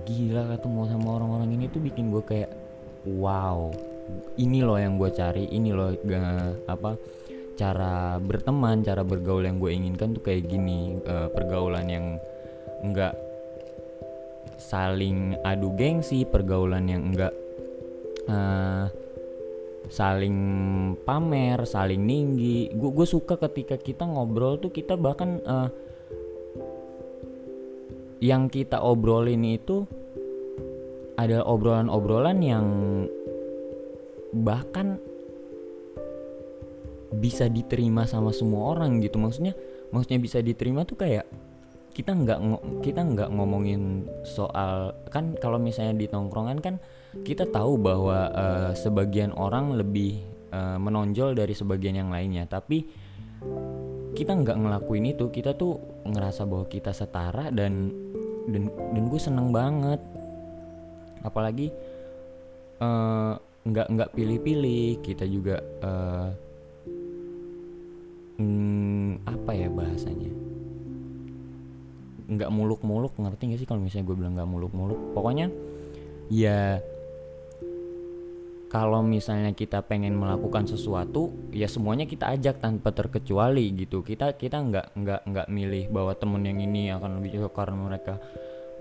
gila 0.04 0.52
ketemu 0.52 0.82
sama 0.92 1.08
orang-orang 1.16 1.50
ini 1.56 1.66
tuh 1.72 1.80
bikin 1.80 2.12
gue 2.12 2.24
kayak 2.28 2.52
wow 3.08 3.72
ini 4.36 4.60
loh 4.60 4.76
yang 4.76 5.00
gue 5.00 5.08
cari 5.16 5.48
ini 5.48 5.72
loh 5.72 5.96
gak, 5.96 6.68
apa 6.68 7.00
cara 7.62 8.18
berteman 8.18 8.82
cara 8.82 9.06
bergaul 9.06 9.46
yang 9.46 9.62
gue 9.62 9.70
inginkan 9.70 10.18
tuh 10.18 10.26
kayak 10.26 10.50
gini. 10.50 10.98
Uh, 11.06 11.30
pergaulan 11.30 11.86
yang 11.86 12.18
enggak 12.82 13.14
saling 14.58 15.38
adu 15.46 15.74
gengsi 15.78 16.26
pergaulan 16.26 16.90
yang 16.90 17.14
enggak 17.14 17.34
uh, 18.30 18.90
saling 19.90 20.38
pamer 21.02 21.66
saling 21.66 22.06
tinggi 22.06 22.70
gue 22.70 22.92
gue 22.94 23.08
suka 23.10 23.36
ketika 23.42 23.76
kita 23.82 24.06
ngobrol 24.06 24.62
tuh 24.62 24.70
kita 24.70 24.94
bahkan 24.94 25.42
uh, 25.44 25.70
yang 28.22 28.48
kita 28.54 28.78
obrolin 28.78 29.42
itu 29.42 29.90
ada 31.18 31.42
obrolan-obrolan 31.42 32.38
yang 32.40 32.66
bahkan 34.32 35.02
bisa 37.12 37.52
diterima 37.52 38.08
sama 38.08 38.32
semua 38.32 38.72
orang 38.76 39.04
gitu. 39.04 39.20
Maksudnya 39.20 39.54
maksudnya 39.92 40.20
bisa 40.24 40.40
diterima 40.40 40.88
tuh 40.88 40.96
kayak 41.00 41.28
kita 41.92 42.16
nggak 42.16 42.40
kita 42.88 43.04
nggak 43.04 43.30
ngomongin 43.36 44.08
soal 44.24 44.96
kan 45.12 45.36
kalau 45.36 45.60
misalnya 45.60 46.00
di 46.00 46.08
tongkrongan 46.08 46.64
kan 46.64 46.80
kita 47.28 47.44
tahu 47.52 47.76
bahwa 47.76 48.32
uh, 48.32 48.72
sebagian 48.72 49.36
orang 49.36 49.76
lebih 49.76 50.24
uh, 50.56 50.80
menonjol 50.80 51.36
dari 51.36 51.52
sebagian 51.52 52.00
yang 52.00 52.10
lainnya. 52.10 52.48
Tapi 52.48 52.88
kita 54.16 54.32
nggak 54.32 54.56
ngelakuin 54.56 55.12
itu 55.12 55.28
kita 55.32 55.56
tuh 55.56 56.04
ngerasa 56.08 56.48
bahwa 56.48 56.66
kita 56.72 56.96
setara 56.96 57.52
dan 57.52 57.92
dan 58.48 58.72
dan 58.72 59.04
gue 59.12 59.20
seneng 59.20 59.52
banget. 59.52 60.00
Apalagi 61.28 61.76
uh, 62.80 63.36
nggak 63.68 63.88
nggak 63.94 64.12
pilih-pilih 64.16 65.04
kita 65.04 65.28
juga 65.28 65.60
uh, 65.84 66.32
mm, 68.42 69.12
apa 69.30 69.52
ya 69.54 69.70
bahasanya? 69.70 70.32
Nggak 72.32 72.50
muluk-muluk 72.50 73.14
ngerti 73.22 73.54
gak 73.54 73.60
sih 73.62 73.68
kalau 73.70 73.86
misalnya 73.86 74.10
gue 74.10 74.18
bilang 74.18 74.34
nggak 74.34 74.50
muluk-muluk? 74.50 75.14
Pokoknya 75.14 75.54
ya 76.32 76.82
kalau 78.72 79.04
misalnya 79.04 79.52
kita 79.52 79.84
pengen 79.84 80.16
melakukan 80.16 80.64
sesuatu 80.64 81.28
ya 81.52 81.68
semuanya 81.68 82.08
kita 82.08 82.32
ajak 82.32 82.64
tanpa 82.64 82.96
terkecuali 82.96 83.68
gitu. 83.76 84.00
Kita 84.00 84.40
kita 84.40 84.64
nggak 84.64 84.96
nggak 84.96 85.22
nggak 85.28 85.48
milih 85.52 85.92
bahwa 85.92 86.16
temen 86.16 86.40
yang 86.48 86.56
ini 86.64 86.88
akan 86.96 87.20
lebih 87.20 87.36
cocok 87.36 87.52
karena 87.52 87.78
mereka 87.84 88.16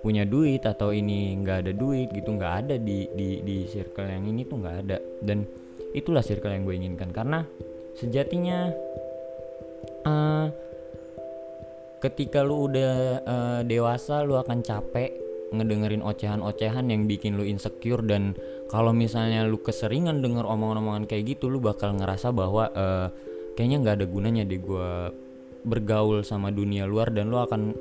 punya 0.01 0.23
duit 0.23 0.63
atau 0.63 0.95
ini 0.95 1.35
nggak 1.43 1.67
ada 1.67 1.73
duit 1.75 2.07
gitu. 2.15 2.31
Nggak 2.39 2.55
ada 2.65 2.75
di 2.79 3.11
di 3.19 3.43
di 3.43 3.67
circle 3.67 4.07
yang 4.07 4.31
ini 4.31 4.47
tuh 4.47 4.63
nggak 4.63 4.77
ada. 4.87 4.97
Dan 5.27 5.43
itulah 5.91 6.23
circle 6.23 6.55
yang 6.55 6.63
gue 6.63 6.77
inginkan. 6.79 7.11
Karena 7.11 7.43
sejatinya 7.99 8.71
uh, 10.07 10.47
ketika 12.01 12.41
lu 12.41 12.71
udah 12.71 12.93
uh, 13.25 13.61
dewasa 13.65 14.25
lu 14.25 14.41
akan 14.41 14.65
capek 14.65 15.13
ngedengerin 15.51 16.01
ocehan-ocehan 16.07 16.87
yang 16.89 17.11
bikin 17.11 17.35
lu 17.35 17.43
insecure 17.43 18.01
dan 18.07 18.39
kalau 18.71 18.95
misalnya 18.95 19.43
lu 19.43 19.59
keseringan 19.59 20.23
denger 20.23 20.47
omongan-omongan 20.47 21.11
kayak 21.11 21.37
gitu 21.37 21.51
lu 21.51 21.59
bakal 21.59 21.91
ngerasa 21.99 22.31
bahwa 22.31 22.71
uh, 22.71 23.11
kayaknya 23.59 23.77
nggak 23.83 23.97
ada 24.01 24.07
gunanya 24.07 24.43
deh 24.47 24.63
gue 24.63 24.91
bergaul 25.67 26.25
sama 26.25 26.49
dunia 26.55 26.89
luar 26.89 27.13
dan 27.13 27.29
lu 27.29 27.37
akan 27.37 27.75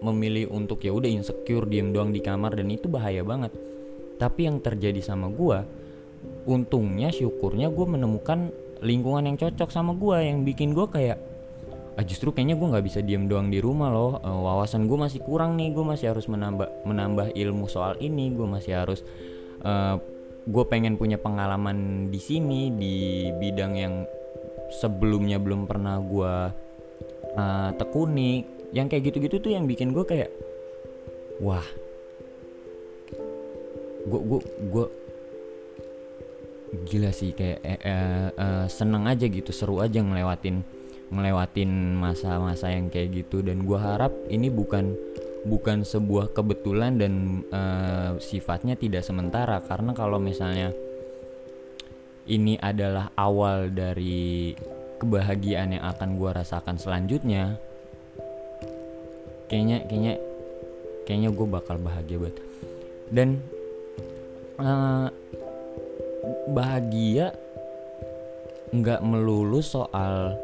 memilih 0.00 0.52
untuk 0.52 0.80
ya 0.84 0.92
udah 0.94 1.08
insecure 1.08 1.66
diem 1.66 1.90
doang 1.90 2.12
di 2.12 2.20
kamar 2.20 2.56
dan 2.56 2.68
itu 2.68 2.86
bahaya 2.86 3.24
banget. 3.24 3.52
Tapi 4.16 4.48
yang 4.48 4.62
terjadi 4.64 5.00
sama 5.04 5.28
gue 5.28 5.58
untungnya 6.46 7.12
syukurnya 7.12 7.68
gue 7.68 7.86
menemukan 7.86 8.48
lingkungan 8.80 9.28
yang 9.28 9.36
cocok 9.36 9.68
sama 9.68 9.92
gue 9.98 10.16
yang 10.24 10.46
bikin 10.46 10.72
gue 10.72 10.86
kayak 10.88 11.18
ah 11.96 12.04
justru 12.04 12.28
kayaknya 12.28 12.60
gue 12.60 12.68
nggak 12.68 12.86
bisa 12.86 13.00
diem 13.00 13.24
doang 13.24 13.48
di 13.48 13.56
rumah 13.58 13.88
loh. 13.88 14.20
Uh, 14.20 14.40
wawasan 14.44 14.84
gue 14.84 14.98
masih 15.00 15.24
kurang 15.24 15.56
nih. 15.56 15.72
Gue 15.72 15.84
masih 15.84 16.12
harus 16.12 16.28
menambah 16.28 16.84
menambah 16.84 17.32
ilmu 17.32 17.66
soal 17.66 17.96
ini. 18.04 18.32
Gue 18.36 18.44
masih 18.44 18.72
harus 18.76 19.00
uh, 19.64 19.68
eh, 19.68 19.96
gue 20.46 20.64
pengen 20.68 21.00
punya 21.00 21.16
pengalaman 21.16 22.08
di 22.12 22.20
sini 22.20 22.70
di 22.70 23.26
bidang 23.32 23.72
yang 23.74 23.94
sebelumnya 24.76 25.40
belum 25.40 25.64
pernah 25.64 25.96
gue 25.98 26.34
uh, 27.34 27.70
tekuni. 27.80 28.44
Yang 28.76 28.86
kayak 28.92 29.02
gitu-gitu 29.08 29.36
tuh 29.40 29.52
yang 29.56 29.64
bikin 29.64 29.96
gue 29.96 30.04
kayak 30.04 30.28
wah. 31.40 31.64
Gue 34.06 34.20
gue 34.20 34.40
gue 34.70 34.86
gila 36.84 37.10
sih 37.14 37.32
kayak 37.32 37.58
eh, 37.62 37.80
eh, 37.80 38.28
eh, 38.36 38.66
seneng 38.68 39.06
aja 39.08 39.24
gitu 39.24 39.50
seru 39.54 39.80
aja 39.80 40.02
ngelewatin 40.02 40.60
ngelewatin 41.10 41.94
masa-masa 41.96 42.70
yang 42.70 42.90
kayak 42.90 43.24
gitu. 43.24 43.42
Dan 43.42 43.66
gue 43.66 43.78
harap 43.78 44.12
ini 44.30 44.50
bukan 44.50 44.94
bukan 45.46 45.86
sebuah 45.86 46.34
kebetulan 46.34 46.98
dan 46.98 47.46
uh, 47.54 48.18
sifatnya 48.18 48.74
tidak 48.74 49.06
sementara. 49.06 49.62
Karena 49.62 49.94
kalau 49.94 50.18
misalnya 50.18 50.74
ini 52.26 52.58
adalah 52.58 53.14
awal 53.14 53.70
dari 53.70 54.54
kebahagiaan 54.98 55.78
yang 55.78 55.84
akan 55.86 56.18
gue 56.18 56.30
rasakan 56.32 56.80
selanjutnya 56.80 57.60
kayaknya 59.46 59.86
kayaknya 59.86 60.14
kayaknya 61.06 61.30
gue 61.30 61.46
bakal 61.46 61.76
bahagia 61.78 62.18
banget. 62.18 62.36
Dan 63.06 63.28
uh, 64.58 65.06
bahagia 66.50 67.30
nggak 68.74 69.00
melulu 69.06 69.62
soal 69.62 70.34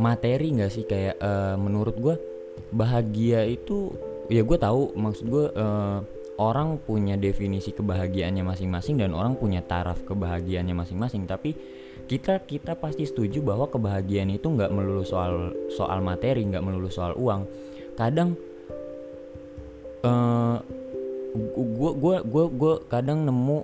materi 0.00 0.56
nggak 0.56 0.72
sih? 0.72 0.84
Kayak 0.88 1.20
uh, 1.20 1.54
menurut 1.60 1.96
gue 2.00 2.14
bahagia 2.72 3.44
itu 3.44 3.92
ya 4.32 4.40
gue 4.40 4.58
tahu 4.58 4.96
maksud 4.96 5.26
gue 5.28 5.44
uh, 5.52 6.00
orang 6.40 6.80
punya 6.80 7.20
definisi 7.20 7.76
kebahagiaannya 7.76 8.40
masing-masing 8.40 8.96
dan 8.96 9.12
orang 9.12 9.36
punya 9.36 9.60
taraf 9.60 10.00
kebahagiaannya 10.08 10.72
masing-masing. 10.72 11.28
Tapi 11.28 11.52
kita 12.08 12.40
kita 12.48 12.74
pasti 12.80 13.04
setuju 13.04 13.44
bahwa 13.44 13.68
kebahagiaan 13.68 14.32
itu 14.32 14.48
nggak 14.48 14.72
melulu 14.72 15.04
soal 15.04 15.52
soal 15.68 16.00
materi 16.00 16.48
nggak 16.48 16.64
melulu 16.64 16.88
soal 16.88 17.12
uang. 17.14 17.44
Kadang 17.94 18.34
uh, 20.02 20.56
gua 21.76 21.92
gua 21.92 22.16
gua 22.24 22.44
gua 22.48 22.74
kadang 22.88 23.28
nemu 23.28 23.58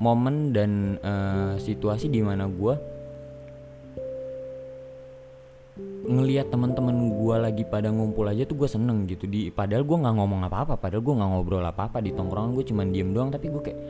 momen 0.00 0.54
dan 0.54 0.96
uh, 1.02 1.58
situasi 1.58 2.08
di 2.08 2.22
mana 2.22 2.46
gua 2.46 2.78
ngelihat 6.10 6.50
teman-teman 6.50 7.14
gue 7.14 7.36
lagi 7.38 7.62
pada 7.62 7.88
ngumpul 7.94 8.26
aja 8.26 8.42
tuh 8.42 8.58
gue 8.58 8.68
seneng 8.68 9.06
gitu. 9.06 9.30
Di 9.30 9.54
padahal 9.54 9.86
gue 9.86 9.94
nggak 9.94 10.14
ngomong 10.18 10.40
apa-apa 10.50 10.74
padahal 10.74 11.06
gue 11.06 11.14
nggak 11.14 11.30
ngobrol 11.30 11.62
apa-apa 11.62 12.02
di 12.02 12.10
tongkrongan 12.10 12.50
gue 12.58 12.64
cuman 12.66 12.86
diem 12.90 13.10
doang. 13.14 13.30
Tapi 13.30 13.46
gue 13.46 13.62
kayak 13.62 13.80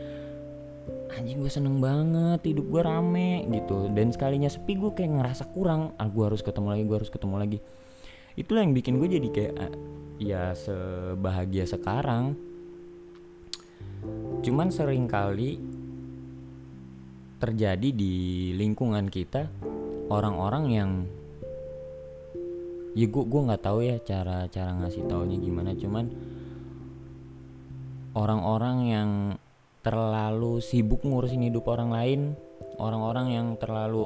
anjing 1.16 1.40
gue 1.40 1.50
seneng 1.50 1.80
banget 1.80 2.40
hidup 2.44 2.66
gue 2.68 2.82
rame 2.84 3.48
gitu. 3.48 3.88
Dan 3.90 4.12
sekalinya 4.12 4.52
sepi 4.52 4.76
gue 4.76 4.92
kayak 4.92 5.10
ngerasa 5.16 5.48
kurang 5.56 5.96
ah 5.96 6.06
gue 6.06 6.24
harus 6.28 6.44
ketemu 6.44 6.68
lagi 6.76 6.84
gue 6.84 6.96
harus 7.00 7.10
ketemu 7.10 7.36
lagi. 7.40 7.58
Itulah 8.36 8.60
yang 8.62 8.76
bikin 8.76 9.00
gue 9.00 9.08
jadi 9.08 9.28
kayak 9.32 9.54
ah, 9.56 9.72
ya 10.20 10.42
sebahagia 10.52 11.64
sekarang. 11.64 12.36
Cuman 14.44 14.68
sering 14.68 15.08
kali 15.08 15.60
terjadi 17.40 17.88
di 17.96 18.52
lingkungan 18.52 19.08
kita 19.08 19.48
orang-orang 20.12 20.64
yang 20.68 20.90
ya 22.98 23.06
gue 23.06 23.24
gue 23.24 23.40
nggak 23.46 23.62
tahu 23.62 23.78
ya 23.86 23.96
cara 24.02 24.46
cara 24.50 24.70
ngasih 24.80 25.06
taunya 25.06 25.36
gimana. 25.38 25.74
Cuman 25.74 26.06
orang-orang 28.16 28.76
yang 28.86 29.10
terlalu 29.80 30.60
sibuk 30.60 31.06
ngurusin 31.06 31.46
hidup 31.46 31.64
orang 31.70 31.88
lain 31.88 32.20
orang-orang 32.76 33.32
yang 33.32 33.46
terlalu 33.56 34.04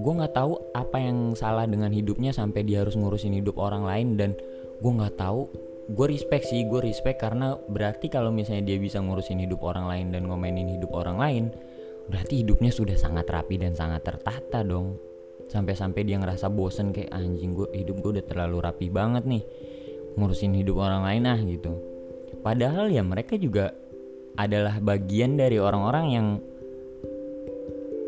gue 0.00 0.12
nggak 0.12 0.32
tahu 0.36 0.60
apa 0.76 0.96
yang 1.00 1.32
salah 1.36 1.64
dengan 1.64 1.92
hidupnya 1.92 2.32
sampai 2.32 2.64
dia 2.64 2.84
harus 2.84 2.96
ngurusin 2.96 3.36
hidup 3.36 3.56
orang 3.60 3.84
lain. 3.84 4.08
Dan 4.16 4.30
gue 4.80 4.92
nggak 4.92 5.16
tahu 5.20 5.70
gue 5.90 6.06
respect 6.06 6.46
sih 6.46 6.62
gue 6.70 6.80
respect 6.80 7.18
karena 7.18 7.58
berarti 7.58 8.06
kalau 8.06 8.30
misalnya 8.30 8.70
dia 8.70 8.78
bisa 8.78 9.02
ngurusin 9.02 9.42
hidup 9.42 9.58
orang 9.66 9.90
lain 9.90 10.06
dan 10.14 10.22
ngomenin 10.30 10.78
hidup 10.78 10.94
orang 10.94 11.18
lain 11.18 11.44
berarti 12.06 12.46
hidupnya 12.46 12.70
sudah 12.70 12.94
sangat 12.94 13.26
rapi 13.26 13.58
dan 13.58 13.74
sangat 13.74 14.06
tertata 14.06 14.62
dong 14.62 15.09
sampai-sampai 15.50 16.06
dia 16.06 16.16
ngerasa 16.22 16.46
bosen 16.46 16.94
kayak 16.94 17.10
anjing 17.10 17.58
gue 17.58 17.66
hidup 17.74 17.98
gue 17.98 18.10
udah 18.22 18.26
terlalu 18.30 18.56
rapi 18.62 18.86
banget 18.86 19.26
nih 19.26 19.42
ngurusin 20.14 20.54
hidup 20.54 20.78
orang 20.78 21.02
lain 21.02 21.22
ah 21.26 21.38
gitu. 21.42 21.72
Padahal 22.40 22.88
ya 22.88 23.02
mereka 23.02 23.34
juga 23.34 23.74
adalah 24.38 24.78
bagian 24.78 25.34
dari 25.34 25.58
orang-orang 25.58 26.06
yang 26.14 26.28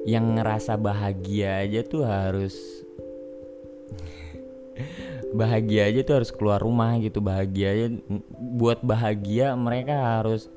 yang 0.06 0.34
ngerasa 0.38 0.78
bahagia 0.78 1.62
aja 1.62 1.82
tuh 1.82 2.06
harus 2.06 2.54
bahagia 5.38 5.90
aja 5.90 6.00
tuh 6.02 6.14
harus 6.22 6.30
keluar 6.34 6.58
rumah 6.62 6.98
gitu 6.98 7.22
bahagia 7.22 7.74
aja 7.74 7.86
buat 8.34 8.82
bahagia 8.82 9.54
mereka 9.54 9.94
harus 9.94 10.50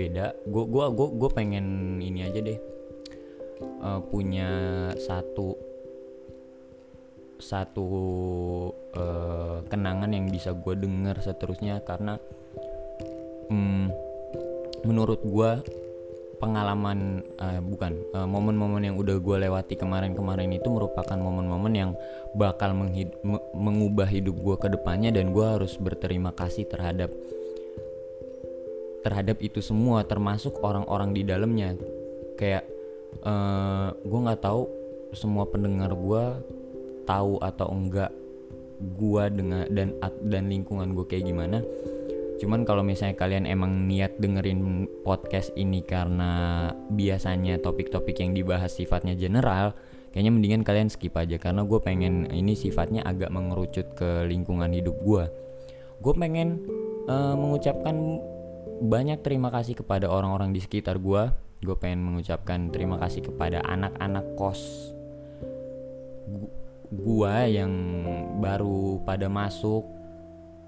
beda. 0.00 0.32
Gue 0.48 0.64
gua 0.64 0.88
gue 0.88 1.08
gue 1.12 1.30
pengen 1.36 1.66
ini 2.00 2.24
aja 2.24 2.40
deh. 2.40 2.58
Uh, 3.60 4.00
punya 4.08 4.48
satu 4.96 5.52
satu 7.40 7.88
uh, 8.96 9.60
kenangan 9.68 10.12
yang 10.12 10.32
bisa 10.32 10.56
gue 10.56 10.74
denger 10.80 11.20
seterusnya. 11.20 11.84
Karena 11.84 12.16
um, 13.52 13.92
menurut 14.88 15.20
gue 15.20 15.50
pengalaman 16.40 17.20
uh, 17.36 17.60
bukan 17.60 18.00
momen 18.16 18.56
momen-momen 18.56 18.82
yang 18.88 18.96
udah 18.96 19.20
gue 19.20 19.36
lewati 19.44 19.76
kemarin-kemarin 19.76 20.48
itu 20.56 20.72
merupakan 20.72 21.20
momen-momen 21.20 21.72
yang 21.76 21.92
bakal 22.32 22.72
mengubah 23.52 24.08
hidup 24.08 24.40
gue 24.40 24.56
ke 24.56 24.68
depannya. 24.72 25.12
Dan 25.12 25.36
gue 25.36 25.44
harus 25.44 25.76
berterima 25.76 26.32
kasih 26.32 26.64
terhadap 26.64 27.12
terhadap 29.00 29.40
itu 29.40 29.64
semua 29.64 30.04
termasuk 30.04 30.60
orang-orang 30.60 31.16
di 31.16 31.22
dalamnya. 31.24 31.76
Kayak 32.36 32.64
uh, 33.24 33.92
gue 33.96 34.20
nggak 34.20 34.42
tahu 34.44 34.62
semua 35.12 35.48
pendengar 35.48 35.90
gue 35.92 36.24
tahu 37.08 37.42
atau 37.42 37.68
enggak 37.74 38.12
gue 38.80 39.24
dengan 39.34 39.66
dan 39.68 39.98
dan 40.24 40.48
lingkungan 40.48 40.96
gue 40.96 41.04
kayak 41.08 41.28
gimana. 41.28 41.60
Cuman 42.40 42.64
kalau 42.64 42.80
misalnya 42.80 43.20
kalian 43.20 43.44
emang 43.44 43.84
niat 43.84 44.16
dengerin 44.16 44.88
podcast 45.04 45.52
ini 45.60 45.84
karena 45.84 46.72
biasanya 46.88 47.60
topik-topik 47.60 48.16
yang 48.16 48.32
dibahas 48.32 48.72
sifatnya 48.72 49.12
general, 49.12 49.76
kayaknya 50.16 50.32
mendingan 50.32 50.64
kalian 50.64 50.88
skip 50.88 51.12
aja. 51.20 51.36
Karena 51.36 51.68
gue 51.68 51.76
pengen 51.84 52.32
ini 52.32 52.56
sifatnya 52.56 53.04
agak 53.04 53.28
mengerucut 53.28 53.92
ke 53.92 54.24
lingkungan 54.24 54.72
hidup 54.72 54.96
gue. 55.04 55.28
Gue 56.00 56.14
pengen 56.16 56.64
uh, 57.12 57.36
mengucapkan 57.36 58.24
banyak 58.80 59.20
terima 59.20 59.52
kasih 59.52 59.76
kepada 59.76 60.08
orang-orang 60.08 60.56
di 60.56 60.60
sekitar 60.64 60.96
gue. 60.96 61.28
Gue 61.60 61.76
pengen 61.76 62.00
mengucapkan 62.00 62.72
terima 62.72 62.96
kasih 62.96 63.28
kepada 63.28 63.60
anak-anak 63.62 64.24
kos 64.40 64.92
gue 66.90 67.34
yang 67.54 67.72
baru 68.42 68.98
pada 69.06 69.30
masuk 69.30 69.86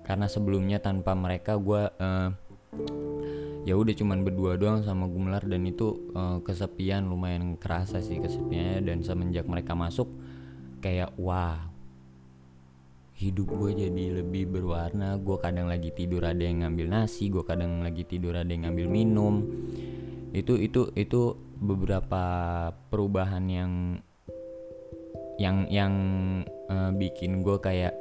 karena 0.07 0.31
sebelumnya 0.31 0.79
tanpa 0.79 1.19
mereka 1.19 1.59
gue 1.59 1.83
uh, 1.99 2.31
ya 3.67 3.75
udah 3.75 3.95
cuman 3.95 4.23
berdua 4.23 4.55
doang 4.55 4.87
sama 4.87 5.11
Gumlar 5.11 5.43
dan 5.43 5.67
itu 5.67 6.15
uh, 6.15 6.39
kesepian 6.47 7.11
lumayan 7.11 7.59
kerasa 7.59 7.99
sih 7.99 8.23
kesepiannya 8.23 8.87
dan 8.87 9.03
semenjak 9.03 9.51
mereka 9.51 9.75
masuk 9.75 10.07
kayak 10.79 11.11
wah 11.19 11.72
hidup 13.23 13.55
gue 13.55 13.71
jadi 13.87 14.05
lebih 14.19 14.51
berwarna. 14.51 15.15
Gue 15.23 15.39
kadang 15.39 15.71
lagi 15.71 15.95
tidur 15.95 16.27
ada 16.27 16.43
yang 16.43 16.67
ngambil 16.67 16.91
nasi 16.91 17.31
gue 17.31 17.47
kadang 17.47 17.79
lagi 17.87 18.03
tidur 18.03 18.35
ada 18.35 18.51
yang 18.51 18.67
ngambil 18.67 18.87
minum. 18.91 19.35
Itu 20.35 20.59
itu 20.59 20.91
itu 20.99 21.39
beberapa 21.63 22.25
perubahan 22.91 23.47
yang 23.47 23.73
yang 25.39 25.71
yang 25.71 25.95
uh, 26.67 26.91
bikin 26.91 27.47
gue 27.47 27.63
kayak 27.63 27.95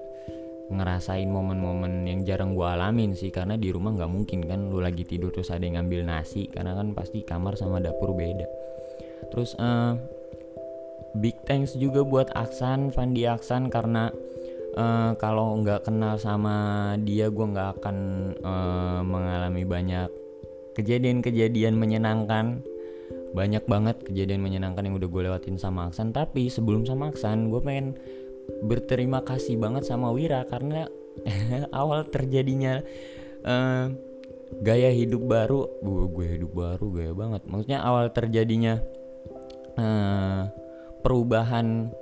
ngerasain 0.71 1.27
momen-momen 1.27 2.07
yang 2.07 2.25
jarang 2.25 2.57
gue 2.57 2.65
alamin 2.65 3.13
sih. 3.13 3.29
Karena 3.29 3.61
di 3.61 3.69
rumah 3.69 3.93
nggak 3.93 4.11
mungkin 4.11 4.41
kan 4.49 4.73
lu 4.73 4.81
lagi 4.81 5.05
tidur 5.05 5.29
terus 5.29 5.53
ada 5.53 5.61
yang 5.61 5.77
ngambil 5.77 6.01
nasi 6.09 6.49
karena 6.49 6.73
kan 6.73 6.97
pasti 6.97 7.21
kamar 7.21 7.53
sama 7.53 7.77
dapur 7.77 8.17
beda. 8.17 8.49
Terus 9.29 9.53
uh, 9.61 9.93
big 11.19 11.35
thanks 11.43 11.75
juga 11.75 12.01
buat 12.07 12.31
Aksan 12.33 12.89
Fandi 12.95 13.27
Aksan 13.27 13.67
karena 13.67 14.09
uh, 14.75 15.11
kalau 15.19 15.59
nggak 15.59 15.87
kenal 15.87 16.15
sama 16.15 16.55
dia 17.01 17.27
gue 17.27 17.45
nggak 17.45 17.69
akan 17.79 17.97
uh, 18.43 19.01
mengalami 19.03 19.63
banyak 19.67 20.09
kejadian-kejadian 20.75 21.75
menyenangkan. 21.75 22.63
Banyak 23.31 23.63
banget 23.63 24.03
kejadian 24.03 24.43
menyenangkan 24.43 24.83
yang 24.83 24.99
udah 24.99 25.07
gue 25.07 25.21
lewatin 25.31 25.55
sama 25.55 25.87
Aksan. 25.87 26.11
Tapi 26.11 26.51
sebelum 26.51 26.83
sama 26.83 27.15
Aksan 27.15 27.47
gue 27.47 27.63
pengen 27.63 27.95
berterima 28.67 29.23
kasih 29.23 29.55
banget 29.55 29.87
sama 29.87 30.11
Wira 30.11 30.43
karena 30.51 30.91
awal 31.71 32.03
terjadinya 32.11 32.83
uh, 33.47 33.87
gaya 34.59 34.91
hidup 34.91 35.23
baru, 35.23 35.63
gue 35.79 36.03
gue 36.11 36.25
hidup 36.39 36.51
baru 36.51 36.85
gaya 36.91 37.13
banget. 37.15 37.41
Maksudnya 37.47 37.79
awal 37.79 38.11
terjadinya 38.11 38.83
uh, 39.79 40.51
perubahan 40.99 41.95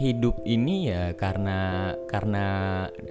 hidup 0.00 0.40
ini 0.48 0.88
ya 0.88 1.12
karena 1.12 1.92
karena 2.08 2.46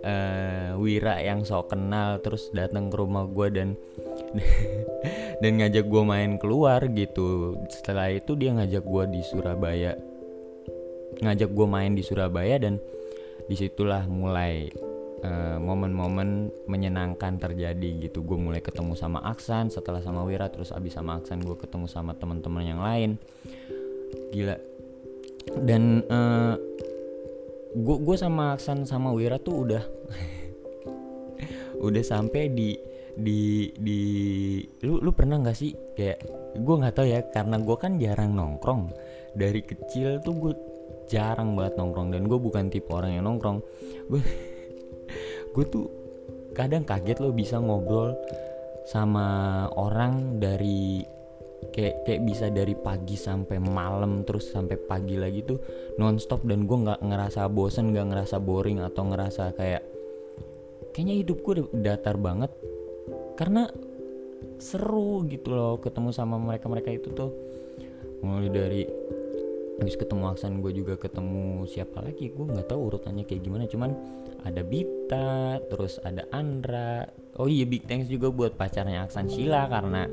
uh, 0.02 0.82
Wira 0.82 1.22
yang 1.22 1.46
sok 1.46 1.78
kenal 1.78 2.17
terus 2.26 2.50
datang 2.54 2.89
ke 2.89 2.96
rumah 2.98 3.30
gue 3.30 3.48
dan 3.54 3.70
dan 5.41 5.52
ngajak 5.62 5.86
gue 5.86 6.04
main 6.04 6.41
keluar 6.41 6.82
gitu. 6.89 7.58
Setelah 7.70 8.10
itu 8.10 8.34
dia 8.34 8.54
ngajak 8.58 8.82
gue 8.82 9.04
di 9.13 9.22
Surabaya 9.22 9.94
ngajak 11.22 11.50
gue 11.52 11.67
main 11.70 11.91
di 11.91 12.04
Surabaya 12.06 12.56
dan 12.58 12.80
di 13.46 13.56
situlah 13.60 14.08
mulai 14.08 14.72
eh, 15.22 15.58
momen-momen 15.60 16.50
menyenangkan 16.72 17.36
terjadi 17.36 18.10
gitu 18.10 18.24
gue 18.24 18.38
mulai 18.39 18.63
ketemu 18.63 18.96
sama 18.98 19.20
Aksan 19.22 19.67
setelah 19.70 20.00
sama 20.00 20.24
Wira 20.24 20.48
terus 20.48 20.72
abis 20.72 20.96
sama 20.96 21.20
Aksan 21.20 21.44
gue 21.44 21.58
ketemu 21.60 21.86
sama 21.91 22.15
teman-teman 22.15 22.63
yang 22.63 22.80
lain 22.80 23.20
gila 24.32 24.56
dan 25.66 26.06
uh, 26.08 26.56
gue 27.72 27.98
gue 28.04 28.18
sama 28.20 28.54
Aksan 28.56 28.84
sama 28.84 29.16
Wira 29.16 29.40
tuh 29.40 29.66
udah 29.68 29.84
udah 31.88 32.04
sampai 32.04 32.52
di 32.52 32.76
di 33.16 33.68
di 33.76 34.02
lu 34.88 35.00
lu 35.04 35.12
pernah 35.12 35.40
nggak 35.40 35.58
sih? 35.58 35.72
Kayak 35.96 36.24
gue 36.56 36.76
nggak 36.76 36.96
tahu 36.96 37.08
ya 37.08 37.20
karena 37.32 37.58
gue 37.60 37.78
kan 37.80 37.96
jarang 38.00 38.32
nongkrong. 38.36 38.92
Dari 39.32 39.62
kecil 39.64 40.20
tuh 40.24 40.36
gue 40.36 40.54
jarang 41.08 41.56
banget 41.56 41.80
nongkrong 41.80 42.16
dan 42.16 42.24
gue 42.28 42.40
bukan 42.40 42.72
tipe 42.72 42.92
orang 42.92 43.20
yang 43.20 43.26
nongkrong. 43.28 43.60
Gue 44.08 44.22
gue 45.56 45.66
tuh 45.68 45.88
kadang 46.52 46.84
kaget 46.84 47.24
lo 47.24 47.32
bisa 47.32 47.60
ngobrol 47.60 48.16
sama 48.88 49.68
orang 49.78 50.42
dari 50.42 51.06
kayak 51.69 52.10
kayak 52.10 52.21
bisa 52.26 52.50
dari 52.50 52.74
pagi 52.74 53.13
sampai 53.13 53.62
malam 53.62 54.26
terus 54.26 54.50
sampai 54.50 54.82
pagi 54.82 55.13
lagi 55.15 55.45
tuh 55.45 55.62
nonstop 56.02 56.41
dan 56.50 56.65
gue 56.65 56.78
nggak 56.89 57.06
ngerasa 57.06 57.45
bosen 57.54 57.93
nggak 57.93 58.10
ngerasa 58.10 58.41
boring 58.41 58.82
atau 58.82 59.06
ngerasa 59.08 59.54
kayak 59.54 59.91
kayaknya 60.91 61.15
hidup 61.24 61.38
gue 61.41 61.54
datar 61.80 62.19
banget. 62.19 62.52
Karena 63.39 63.65
seru 64.62 65.26
gitu 65.26 65.56
loh 65.56 65.82
ketemu 65.82 66.13
sama 66.13 66.38
mereka 66.38 66.69
mereka 66.69 66.91
itu 66.93 67.10
tuh. 67.15 67.32
Mulai 68.21 68.52
dari 68.54 68.84
habis 69.82 69.97
ketemu 69.97 70.30
Aksan 70.30 70.62
gue 70.62 70.71
juga 70.78 70.93
ketemu 71.00 71.65
siapa 71.65 72.06
lagi? 72.06 72.30
Gue 72.30 72.45
nggak 72.45 72.69
tahu 72.69 72.93
urutannya 72.93 73.26
kayak 73.26 73.41
gimana. 73.41 73.65
Cuman 73.65 73.91
ada 74.45 74.62
Bita 74.62 75.58
terus 75.71 75.97
ada 76.06 76.28
Andra. 76.30 77.08
Oh 77.41 77.50
iya 77.50 77.65
big 77.65 77.89
thanks 77.89 78.12
juga 78.12 78.30
buat 78.30 78.54
pacarnya 78.54 79.08
Aksan 79.08 79.32
Sheila 79.32 79.65
karena 79.71 80.06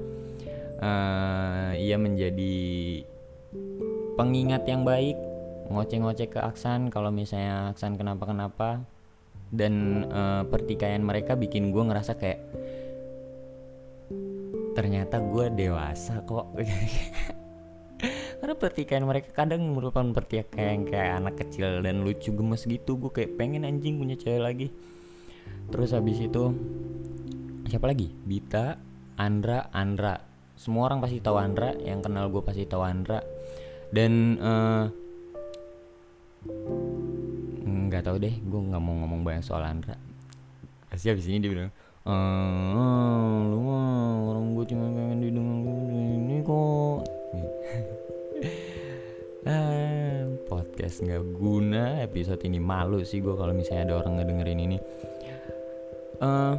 uh, 0.79 1.71
ia 1.75 1.97
menjadi 1.99 2.57
pengingat 4.19 4.67
yang 4.67 4.83
baik 4.83 5.14
ngoceh-ngoceh 5.69 6.29
ke 6.33 6.41
Aksan 6.41 6.88
kalau 6.88 7.12
misalnya 7.12 7.71
Aksan 7.73 7.95
kenapa-kenapa. 7.95 8.83
Dan 9.49 10.05
uh, 10.12 10.45
pertikaian 10.45 11.01
mereka 11.01 11.33
bikin 11.33 11.73
gue 11.73 11.81
ngerasa 11.81 12.21
kayak 12.21 12.41
ternyata 14.77 15.25
gue 15.25 15.49
dewasa 15.57 16.21
kok. 16.29 16.53
Karena 18.38 18.55
pertikaian 18.55 19.09
mereka 19.09 19.33
kadang 19.33 19.73
merupakan 19.73 20.07
pertikaian 20.12 20.85
kayak 20.85 21.25
anak 21.25 21.35
kecil 21.41 21.81
dan 21.81 22.05
lucu 22.05 22.29
gemes 22.29 22.69
gitu. 22.69 23.01
Gue 23.01 23.09
kayak 23.09 23.41
pengen 23.41 23.64
anjing 23.64 23.97
punya 23.97 24.21
cewek 24.21 24.43
lagi. 24.45 24.69
Terus 25.73 25.97
habis 25.97 26.21
itu 26.21 26.53
siapa 27.73 27.88
lagi? 27.88 28.12
Bita 28.12 28.77
Andra 29.17 29.73
Andra 29.73 30.28
semua 30.59 30.90
orang 30.90 30.99
pasti 30.99 31.23
tahu 31.23 31.38
Andra 31.38 31.71
yang 31.79 32.03
kenal 32.03 32.27
gue 32.35 32.42
pasti 32.42 32.66
tahu 32.66 32.83
Andra. 32.83 33.23
Dan 33.88 34.37
uh, 34.42 34.85
nggak 37.64 38.03
tahu 38.05 38.16
deh 38.18 38.35
gue 38.42 38.61
nggak 38.66 38.83
mau 38.83 38.94
ngomong 39.07 39.23
banyak 39.23 39.47
soal 39.47 39.62
Andra. 39.62 39.94
Pasti 40.90 41.14
habis 41.14 41.31
ini 41.31 41.38
dia 41.38 41.51
bilang 41.55 41.71
eh 42.09 43.38
lu 43.53 43.59
mah 43.68 44.35
orang 44.35 44.57
gue 44.59 44.64
cuma 44.75 44.87
pengen 44.90 45.18
didengar 45.23 45.88
ini 45.94 46.37
kok. 46.42 46.99
Ah, 49.47 50.27
podcast 50.51 51.07
nggak 51.07 51.23
guna 51.38 52.03
episode 52.03 52.42
ini 52.42 52.59
malu 52.59 53.07
sih 53.07 53.23
gue 53.23 53.35
kalau 53.38 53.55
misalnya 53.55 53.94
ada 53.94 53.94
orang 54.03 54.18
ngedengerin 54.18 54.59
ini. 54.59 54.79
Uh, 56.18 56.59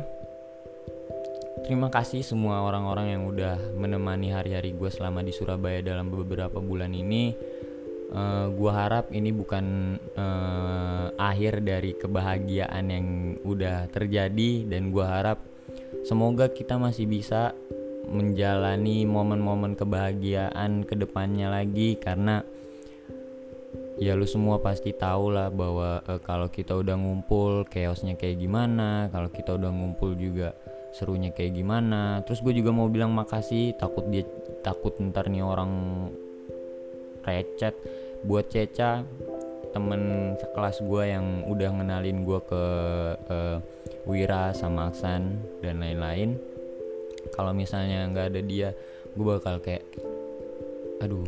terima 1.65 1.88
kasih 1.91 2.24
semua 2.24 2.63
orang-orang 2.63 3.15
yang 3.17 3.24
udah 3.28 3.56
menemani 3.76 4.32
hari-hari 4.32 4.76
gue 4.76 4.89
selama 4.91 5.24
di 5.26 5.34
Surabaya 5.34 5.84
dalam 5.84 6.12
beberapa 6.12 6.60
bulan 6.62 6.91
ini. 6.95 7.34
Uh, 8.10 8.17
eh, 8.17 8.48
gue 8.58 8.72
harap 8.74 9.13
ini 9.13 9.30
bukan 9.30 9.95
uh, 10.17 11.13
akhir 11.13 11.62
dari 11.62 11.93
kebahagiaan 11.93 12.86
yang 12.89 13.08
udah 13.45 13.86
terjadi 13.93 14.65
dan 14.65 14.89
gue 14.89 15.06
harap 15.06 15.38
semoga 16.02 16.50
kita 16.50 16.82
masih 16.82 17.06
bisa 17.06 17.54
menjalani 18.10 19.06
momen-momen 19.06 19.78
kebahagiaan 19.78 20.89
ke 20.89 20.98
depannya 20.98 21.54
lagi 21.54 22.02
karena 22.02 22.41
ya 24.00 24.15
lu 24.15 24.24
semua 24.24 24.63
pasti 24.63 24.95
tahu 24.95 25.36
lah 25.36 25.52
bahwa 25.52 26.00
uh, 26.08 26.19
kalau 26.24 26.48
kita 26.48 26.74
udah 26.74 26.95
ngumpul 26.95 27.67
chaosnya 27.67 28.15
kayak 28.15 28.39
gimana 28.39 29.12
kalau 29.12 29.28
kita 29.28 29.60
udah 29.60 29.69
ngumpul 29.69 30.15
juga 30.15 30.56
serunya 30.95 31.30
kayak 31.34 31.54
gimana. 31.56 32.21
Terus 32.25 32.41
gue 32.41 32.54
juga 32.58 32.73
mau 32.73 32.89
bilang 32.89 33.13
makasih 33.13 33.78
takut 33.78 34.06
dia 34.10 34.25
takut 34.65 34.95
ntar 34.99 35.30
nih 35.30 35.45
orang 35.45 35.71
recet. 37.23 37.75
Buat 38.25 38.52
Ceca 38.52 39.06
temen 39.69 40.34
sekelas 40.36 40.82
gue 40.82 41.04
yang 41.08 41.45
udah 41.45 41.69
ngenalin 41.71 42.25
gue 42.25 42.39
ke 42.41 42.63
uh, 43.30 43.58
Wira 44.10 44.52
sama 44.58 44.89
Aksan 44.89 45.39
dan 45.62 45.80
lain-lain. 45.80 46.36
Kalau 47.32 47.54
misalnya 47.54 48.10
nggak 48.10 48.28
ada 48.34 48.41
dia 48.41 48.69
gue 49.13 49.25
bakal 49.25 49.62
kayak 49.62 49.86
aduh 50.99 51.25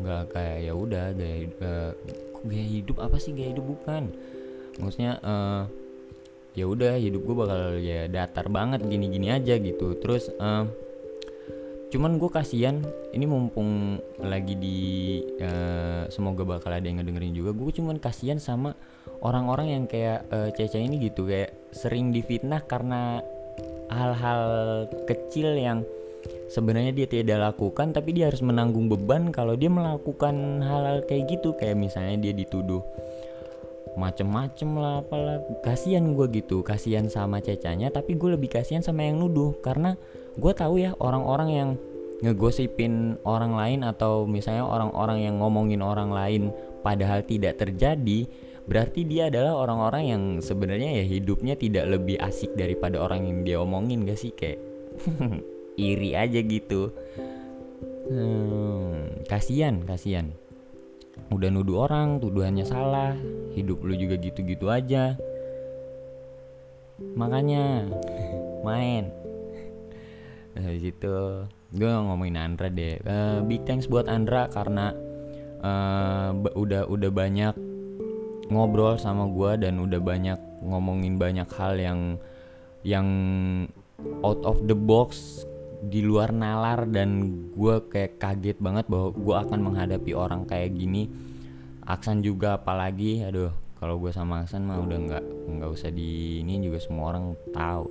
nggak 0.00 0.32
kayak 0.32 0.58
ya 0.64 0.72
udah 0.72 1.12
gaya 1.12 1.36
uh, 1.60 1.92
gaya 2.44 2.66
hidup 2.68 2.96
apa 3.00 3.16
sih? 3.16 3.32
Gaya 3.32 3.56
hidup 3.56 3.64
bukan. 3.64 4.12
Maksudnya 4.78 5.18
uh, 5.24 5.64
ya 6.54 6.66
udah 6.66 6.98
hidup 6.98 7.22
gue 7.22 7.36
bakal 7.36 7.60
ya 7.78 8.10
datar 8.10 8.50
banget 8.50 8.82
gini-gini 8.86 9.30
aja 9.30 9.54
gitu. 9.58 9.94
Terus 9.98 10.30
uh, 10.38 10.66
cuman 11.90 12.22
gue 12.22 12.30
kasihan 12.30 12.78
ini 13.10 13.26
mumpung 13.26 13.98
lagi 14.22 14.54
di 14.54 14.78
uh, 15.42 16.06
semoga 16.06 16.46
bakal 16.46 16.70
ada 16.70 16.86
yang 16.86 17.02
ngedengerin 17.02 17.34
juga 17.34 17.50
gue 17.50 17.82
cuman 17.82 17.98
kasihan 17.98 18.38
sama 18.38 18.78
orang-orang 19.26 19.74
yang 19.74 19.84
kayak 19.90 20.22
uh, 20.30 20.54
Ceca 20.54 20.78
ini 20.78 21.02
gitu 21.02 21.26
kayak 21.26 21.50
sering 21.74 22.14
difitnah 22.14 22.62
karena 22.62 23.18
hal-hal 23.90 24.42
kecil 25.10 25.58
yang 25.58 25.82
sebenarnya 26.46 26.94
dia 26.94 27.06
tidak 27.10 27.42
lakukan 27.42 27.90
tapi 27.90 28.14
dia 28.14 28.30
harus 28.30 28.42
menanggung 28.42 28.86
beban 28.86 29.34
kalau 29.34 29.58
dia 29.58 29.70
melakukan 29.70 30.62
hal-hal 30.62 31.02
kayak 31.06 31.26
gitu. 31.38 31.58
Kayak 31.58 31.78
misalnya 31.78 32.16
dia 32.22 32.32
dituduh 32.34 32.82
macem-macem 33.98 34.70
lah 34.78 35.02
apalah. 35.02 35.42
Kasihan 35.64 36.14
gue 36.14 36.26
gitu 36.30 36.62
kasihan 36.62 37.06
sama 37.10 37.42
cecanya 37.42 37.90
tapi 37.90 38.14
gue 38.14 38.36
lebih 38.38 38.50
kasihan 38.50 38.84
sama 38.84 39.06
yang 39.06 39.18
nuduh. 39.18 39.56
Karena 39.62 39.96
gue 40.38 40.52
tahu 40.54 40.82
ya 40.82 40.94
orang-orang 40.98 41.50
yang 41.50 41.70
ngegosipin 42.20 43.16
orang 43.24 43.56
lain 43.56 43.80
atau 43.80 44.28
misalnya 44.28 44.68
orang-orang 44.68 45.24
yang 45.24 45.40
ngomongin 45.40 45.80
orang 45.80 46.12
lain 46.12 46.52
padahal 46.84 47.24
tidak 47.24 47.56
terjadi 47.56 48.28
berarti 48.68 49.08
dia 49.08 49.32
adalah 49.32 49.56
orang-orang 49.56 50.04
yang 50.04 50.22
sebenarnya 50.44 51.00
ya 51.00 51.04
hidupnya 51.08 51.56
tidak 51.56 51.88
lebih 51.88 52.20
asik 52.20 52.52
daripada 52.54 53.00
orang 53.00 53.24
yang 53.24 53.38
dia 53.42 53.56
omongin 53.58 54.04
gak 54.04 54.20
sih? 54.20 54.30
Kayak 54.36 54.60
iri 55.80 56.12
aja 56.12 56.40
gitu. 56.44 56.92
Hmm, 58.10 59.22
kasian 59.30 59.86
kasian 59.86 60.34
udah 61.28 61.48
nuduh 61.52 61.84
orang 61.84 62.16
tuduhannya 62.18 62.64
salah. 62.64 63.12
Hidup 63.52 63.84
lu 63.84 63.92
juga 63.92 64.16
gitu-gitu 64.16 64.72
aja. 64.72 65.20
Makanya 67.16 67.84
main. 68.64 69.12
Habis 70.56 70.84
itu 70.96 71.14
gue 71.76 71.90
ngomongin 71.90 72.40
Andra 72.40 72.72
deh. 72.72 72.96
Uh, 73.04 73.44
big 73.44 73.62
thanks 73.68 73.84
buat 73.84 74.08
Andra 74.08 74.48
karena 74.48 74.96
uh, 75.60 76.32
udah 76.56 76.88
udah 76.88 77.10
banyak 77.12 77.54
ngobrol 78.50 78.98
sama 78.98 79.30
gue 79.30 79.62
dan 79.62 79.78
udah 79.78 80.00
banyak 80.02 80.38
ngomongin 80.60 81.16
banyak 81.16 81.46
hal 81.54 81.78
yang 81.78 82.00
yang 82.82 83.08
out 84.24 84.40
of 84.42 84.64
the 84.66 84.74
box 84.74 85.44
di 85.80 86.04
luar 86.04 86.36
nalar 86.36 86.84
dan 86.84 87.32
gue 87.56 87.74
kayak 87.88 88.20
kaget 88.20 88.58
banget 88.60 88.84
bahwa 88.86 89.16
gue 89.16 89.36
akan 89.48 89.60
menghadapi 89.64 90.12
orang 90.12 90.44
kayak 90.44 90.76
gini. 90.76 91.08
Aksan 91.88 92.20
juga 92.20 92.60
apalagi 92.60 93.24
aduh 93.24 93.50
kalau 93.80 93.96
gue 93.96 94.12
sama 94.12 94.44
Aksan 94.44 94.68
mah 94.68 94.78
udah 94.78 94.98
nggak 95.00 95.24
nggak 95.56 95.70
usah 95.72 95.88
di 95.88 96.44
ini 96.44 96.60
juga 96.60 96.78
semua 96.78 97.16
orang 97.16 97.32
tahu. 97.50 97.88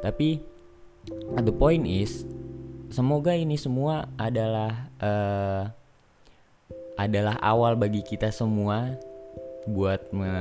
Tapi 0.00 0.40
the 1.44 1.54
point 1.54 1.84
is 1.84 2.24
semoga 2.88 3.36
ini 3.36 3.60
semua 3.60 4.08
adalah 4.16 4.88
uh, 4.98 5.68
adalah 6.96 7.36
awal 7.44 7.76
bagi 7.76 8.00
kita 8.00 8.32
semua 8.32 8.96
buat 9.68 10.00
me 10.14 10.32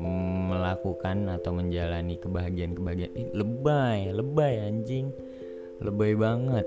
melakukan 0.00 1.28
atau 1.28 1.52
menjalani 1.52 2.16
kebahagiaan-kebahagiaan. 2.16 3.36
Lebay, 3.36 4.16
lebay 4.16 4.54
anjing. 4.64 5.12
Lebay 5.80 6.14
banget. 6.16 6.66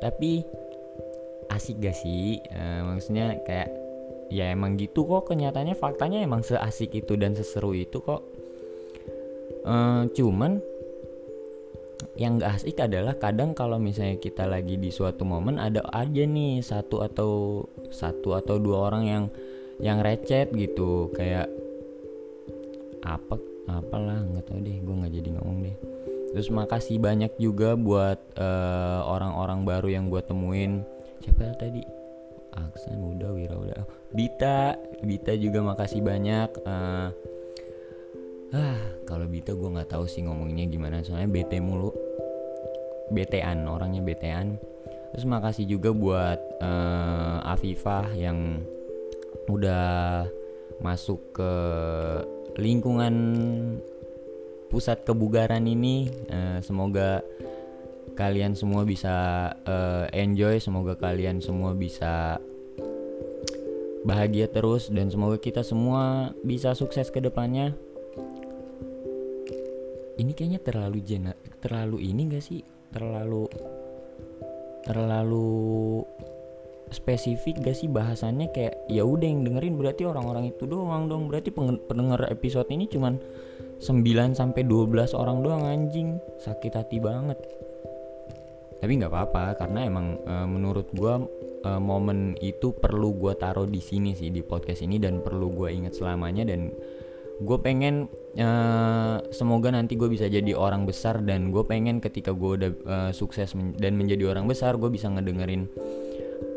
Tapi 0.00 0.44
asik 1.52 1.80
gak 1.80 1.96
sih? 1.96 2.40
Uh, 2.50 2.92
maksudnya 2.92 3.38
kayak 3.44 3.70
ya 4.32 4.50
emang 4.50 4.80
gitu 4.80 5.04
kok 5.04 5.30
kenyataannya 5.30 5.76
faktanya 5.76 6.24
emang 6.24 6.40
seasik 6.42 6.96
itu 6.96 7.14
dan 7.20 7.36
seseru 7.36 7.76
itu 7.76 8.00
kok. 8.00 8.24
Uh, 9.64 10.08
cuman 10.12 10.60
yang 12.14 12.38
gak 12.38 12.62
asik 12.62 12.78
adalah 12.78 13.16
kadang 13.18 13.56
kalau 13.56 13.80
misalnya 13.80 14.20
kita 14.20 14.46
lagi 14.46 14.78
di 14.78 14.92
suatu 14.94 15.26
momen 15.26 15.58
ada 15.58 15.82
aja 15.90 16.22
nih 16.22 16.62
satu 16.62 17.02
atau 17.02 17.64
satu 17.90 18.38
atau 18.38 18.56
dua 18.60 18.90
orang 18.90 19.04
yang 19.04 19.24
yang 19.82 19.98
recet 19.98 20.54
gitu 20.54 21.10
kayak 21.10 21.50
apa 23.02 23.36
apalah 23.68 24.20
nggak 24.20 24.44
tahu 24.46 24.58
deh 24.62 24.76
gue 24.80 24.94
nggak 24.94 25.12
jadi 25.12 25.28
ngomong 25.40 25.58
deh 25.64 25.76
terus 26.34 26.50
makasih 26.50 26.98
banyak 26.98 27.30
juga 27.38 27.78
buat 27.78 28.18
eh, 28.34 29.00
orang-orang 29.06 29.62
baru 29.62 29.88
yang 29.88 30.10
gue 30.10 30.18
temuin. 30.26 30.82
Siapa 31.22 31.54
tadi? 31.54 32.04
Aksan 32.54 33.02
udah 33.02 33.30
Wira 33.34 33.54
udah 33.58 33.82
Bita 34.14 34.78
Bita 35.02 35.34
juga 35.34 35.58
makasih 35.58 36.06
banyak 36.06 36.50
uh, 36.62 37.10
ah 38.54 38.80
kalau 39.10 39.26
Bita 39.26 39.58
gue 39.58 39.74
nggak 39.74 39.90
tahu 39.90 40.06
sih 40.06 40.22
ngomonginnya 40.22 40.70
gimana 40.70 41.02
soalnya 41.02 41.30
bete 41.30 41.58
mulu. 41.58 41.90
Betean 43.10 43.66
orangnya 43.66 44.00
betean 44.06 44.56
terus 45.14 45.26
makasih 45.30 45.66
juga 45.66 45.94
buat 45.94 46.38
uh, 46.58 47.42
Afifah 47.54 48.14
yang 48.18 48.62
udah 49.46 50.26
masuk 50.82 51.22
ke 51.38 51.52
lingkungan 52.58 53.14
pusat 54.68 55.04
kebugaran 55.04 55.64
ini. 55.66 56.08
Uh, 56.28 56.58
semoga 56.64 57.20
kalian 58.14 58.54
semua 58.54 58.86
bisa 58.86 59.14
uh, 59.66 60.06
enjoy 60.14 60.62
semoga 60.62 60.94
kalian 60.94 61.42
semua 61.42 61.74
bisa 61.74 62.38
bahagia 64.04 64.46
terus 64.52 64.92
dan 64.92 65.08
semoga 65.08 65.40
kita 65.40 65.64
semua 65.64 66.36
bisa 66.44 66.76
sukses 66.76 67.08
ke 67.10 67.18
depannya. 67.18 67.74
Ini 70.14 70.30
kayaknya 70.30 70.60
terlalu 70.62 71.02
jena 71.02 71.32
terlalu 71.58 72.06
ini 72.06 72.30
gak 72.30 72.44
sih? 72.44 72.62
Terlalu 72.94 73.50
terlalu 74.86 76.04
spesifik 76.92 77.64
gak 77.64 77.74
sih 77.74 77.90
bahasannya? 77.90 78.52
Kayak 78.54 78.78
ya 78.86 79.02
udah 79.02 79.26
yang 79.26 79.42
dengerin 79.42 79.74
berarti 79.74 80.06
orang-orang 80.06 80.54
itu 80.54 80.68
doang 80.68 81.10
dong. 81.10 81.26
Berarti 81.26 81.50
pendengar 81.88 82.30
episode 82.30 82.70
ini 82.70 82.86
cuman 82.86 83.18
9 83.80 84.34
sampai 84.34 84.62
12 84.66 85.14
orang 85.16 85.42
doang 85.42 85.64
anjing. 85.66 86.18
Sakit 86.42 86.72
hati 86.74 86.98
banget. 87.02 87.38
Tapi 88.78 88.92
nggak 89.00 89.12
apa-apa 89.12 89.56
karena 89.64 89.88
emang 89.88 90.20
e, 90.20 90.34
menurut 90.44 90.92
gua 90.92 91.16
e, 91.64 91.70
momen 91.80 92.36
itu 92.44 92.76
perlu 92.76 93.16
gua 93.16 93.32
taruh 93.32 93.64
di 93.64 93.80
sini 93.80 94.12
sih 94.12 94.28
di 94.28 94.44
podcast 94.44 94.84
ini 94.84 95.00
dan 95.00 95.24
perlu 95.24 95.48
gua 95.48 95.72
ingat 95.72 95.96
selamanya. 95.96 96.44
Dan 96.44 96.68
gue 97.42 97.58
pengen 97.58 98.06
uh, 98.38 99.18
semoga 99.34 99.74
nanti 99.74 99.98
gue 99.98 100.06
bisa 100.06 100.30
jadi 100.30 100.54
orang 100.54 100.86
besar 100.86 101.18
dan 101.26 101.50
gue 101.50 101.66
pengen 101.66 101.98
ketika 101.98 102.30
gue 102.30 102.50
udah 102.62 102.70
uh, 102.86 103.10
sukses 103.10 103.58
men 103.58 103.74
dan 103.74 103.98
menjadi 103.98 104.30
orang 104.30 104.46
besar 104.46 104.78
gue 104.78 104.86
bisa 104.86 105.10
ngedengerin 105.10 105.66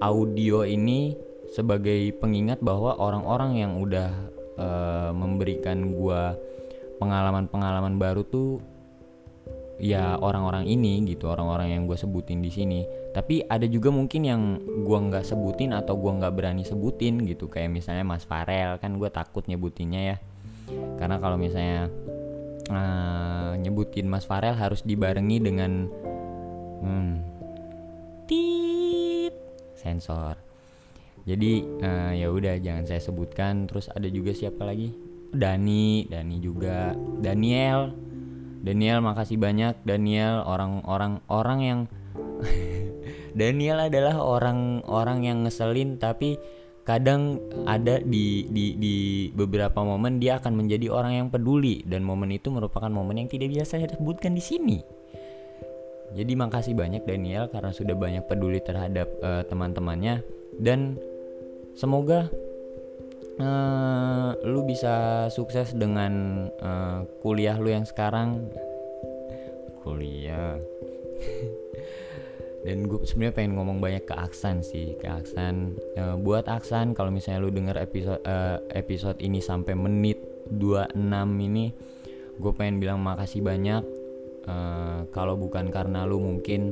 audio 0.05 0.61
ini 0.61 1.17
sebagai 1.49 2.13
pengingat 2.21 2.61
bahwa 2.61 2.93
orang-orang 2.99 3.57
yang 3.57 3.73
udah 3.81 4.09
uh, 4.59 5.11
memberikan 5.17 5.89
gue 5.89 6.21
pengalaman-pengalaman 6.97 7.97
baru 8.01 8.25
tuh 8.25 8.61
ya 9.77 10.17
orang-orang 10.17 10.65
ini 10.65 11.05
gitu 11.05 11.29
orang-orang 11.29 11.77
yang 11.77 11.81
gue 11.85 11.97
sebutin 11.97 12.41
di 12.41 12.49
sini. 12.49 12.81
Tapi 13.13 13.45
ada 13.45 13.65
juga 13.69 13.93
mungkin 13.93 14.21
yang 14.25 14.41
gue 14.61 14.97
nggak 14.97 15.25
sebutin 15.25 15.73
atau 15.73 15.97
gue 15.97 16.11
nggak 16.17 16.33
berani 16.33 16.65
sebutin 16.65 17.23
gitu. 17.25 17.49
Kayak 17.49 17.73
misalnya 17.73 18.05
Mas 18.05 18.25
Farel 18.25 18.77
kan 18.81 18.97
gue 18.97 19.09
takut 19.09 19.45
nyebutinnya 19.45 20.01
ya. 20.13 20.17
Karena 20.99 21.21
kalau 21.21 21.37
misalnya 21.39 21.87
uh, 22.69 23.53
nyebutin 23.55 24.09
Mas 24.09 24.25
Farel 24.27 24.57
harus 24.57 24.81
dibarengi 24.83 25.37
dengan 25.39 25.71
hmm, 26.83 27.13
tit 28.25 29.33
sensor. 29.77 30.35
Jadi 31.27 31.59
uh, 31.83 32.13
ya 32.17 32.27
udah 32.33 32.57
jangan 32.59 32.85
saya 32.89 33.01
sebutkan. 33.01 33.69
Terus 33.69 33.93
ada 33.93 34.09
juga 34.09 34.33
siapa 34.33 34.65
lagi 34.65 35.06
Dani 35.33 36.07
Dani 36.07 36.35
juga. 36.39 36.95
Daniel. 37.23 37.91
Daniel 38.61 38.99
makasih 38.99 39.39
banyak 39.39 39.83
Daniel. 39.83 40.43
Orang-orang 40.43 41.23
orang 41.27 41.59
yang 41.63 41.79
Daniel 43.39 43.87
adalah 43.87 44.17
orang-orang 44.17 45.19
yang 45.23 45.37
ngeselin 45.45 46.01
tapi 46.01 46.35
kadang 46.87 47.43
ada 47.67 47.99
di, 47.99 48.47
di 48.47 48.79
di 48.79 48.95
beberapa 49.35 49.83
momen 49.83 50.23
dia 50.23 50.39
akan 50.39 50.55
menjadi 50.55 50.87
orang 50.91 51.13
yang 51.19 51.27
peduli. 51.27 51.83
Dan 51.83 52.03
momen 52.07 52.31
itu 52.31 52.47
merupakan 52.47 52.89
momen 52.89 53.23
yang 53.25 53.29
tidak 53.29 53.51
biasa 53.51 53.79
saya 53.79 53.91
sebutkan 53.91 54.33
di 54.33 54.43
sini. 54.43 54.79
Jadi 56.15 56.39
makasih 56.39 56.71
banyak 56.71 57.03
Daniel 57.03 57.51
karena 57.51 57.75
sudah 57.75 57.91
banyak 57.91 58.23
peduli 58.31 58.63
terhadap 58.63 59.11
uh, 59.19 59.43
teman-temannya. 59.43 60.23
Dan 60.55 60.95
semoga 61.75 62.31
uh, 63.41 64.37
lu 64.45 64.65
bisa 64.65 65.27
sukses 65.29 65.73
dengan 65.73 66.45
uh, 66.61 67.05
kuliah 67.21 67.57
lu 67.57 67.69
yang 67.71 67.85
sekarang? 67.85 68.49
Kuliah. 69.81 70.57
Dan 72.65 72.83
gue 72.91 72.99
sebenarnya 73.07 73.35
pengen 73.37 73.53
ngomong 73.55 73.79
banyak 73.79 74.03
ke 74.03 74.11
Aksan 74.17 74.59
sih 74.59 74.99
ke 74.99 75.07
Aksan. 75.07 75.77
Uh, 75.95 76.19
buat 76.19 76.49
Aksan 76.51 76.91
kalau 76.97 77.13
misalnya 77.13 77.39
lu 77.39 77.53
denger 77.53 77.79
episode 77.79 78.19
uh, 78.27 78.59
episode 78.75 79.23
ini 79.23 79.39
sampai 79.39 79.77
menit 79.77 80.19
26 80.51 80.97
ini 81.47 81.71
gue 82.37 82.51
pengen 82.53 82.83
bilang 82.83 82.99
makasih 82.99 83.39
banyak. 83.45 83.83
Uh, 84.47 85.03
kalau 85.11 85.35
bukan 85.35 85.67
karena 85.71 86.07
lu 86.07 86.23
mungkin 86.23 86.71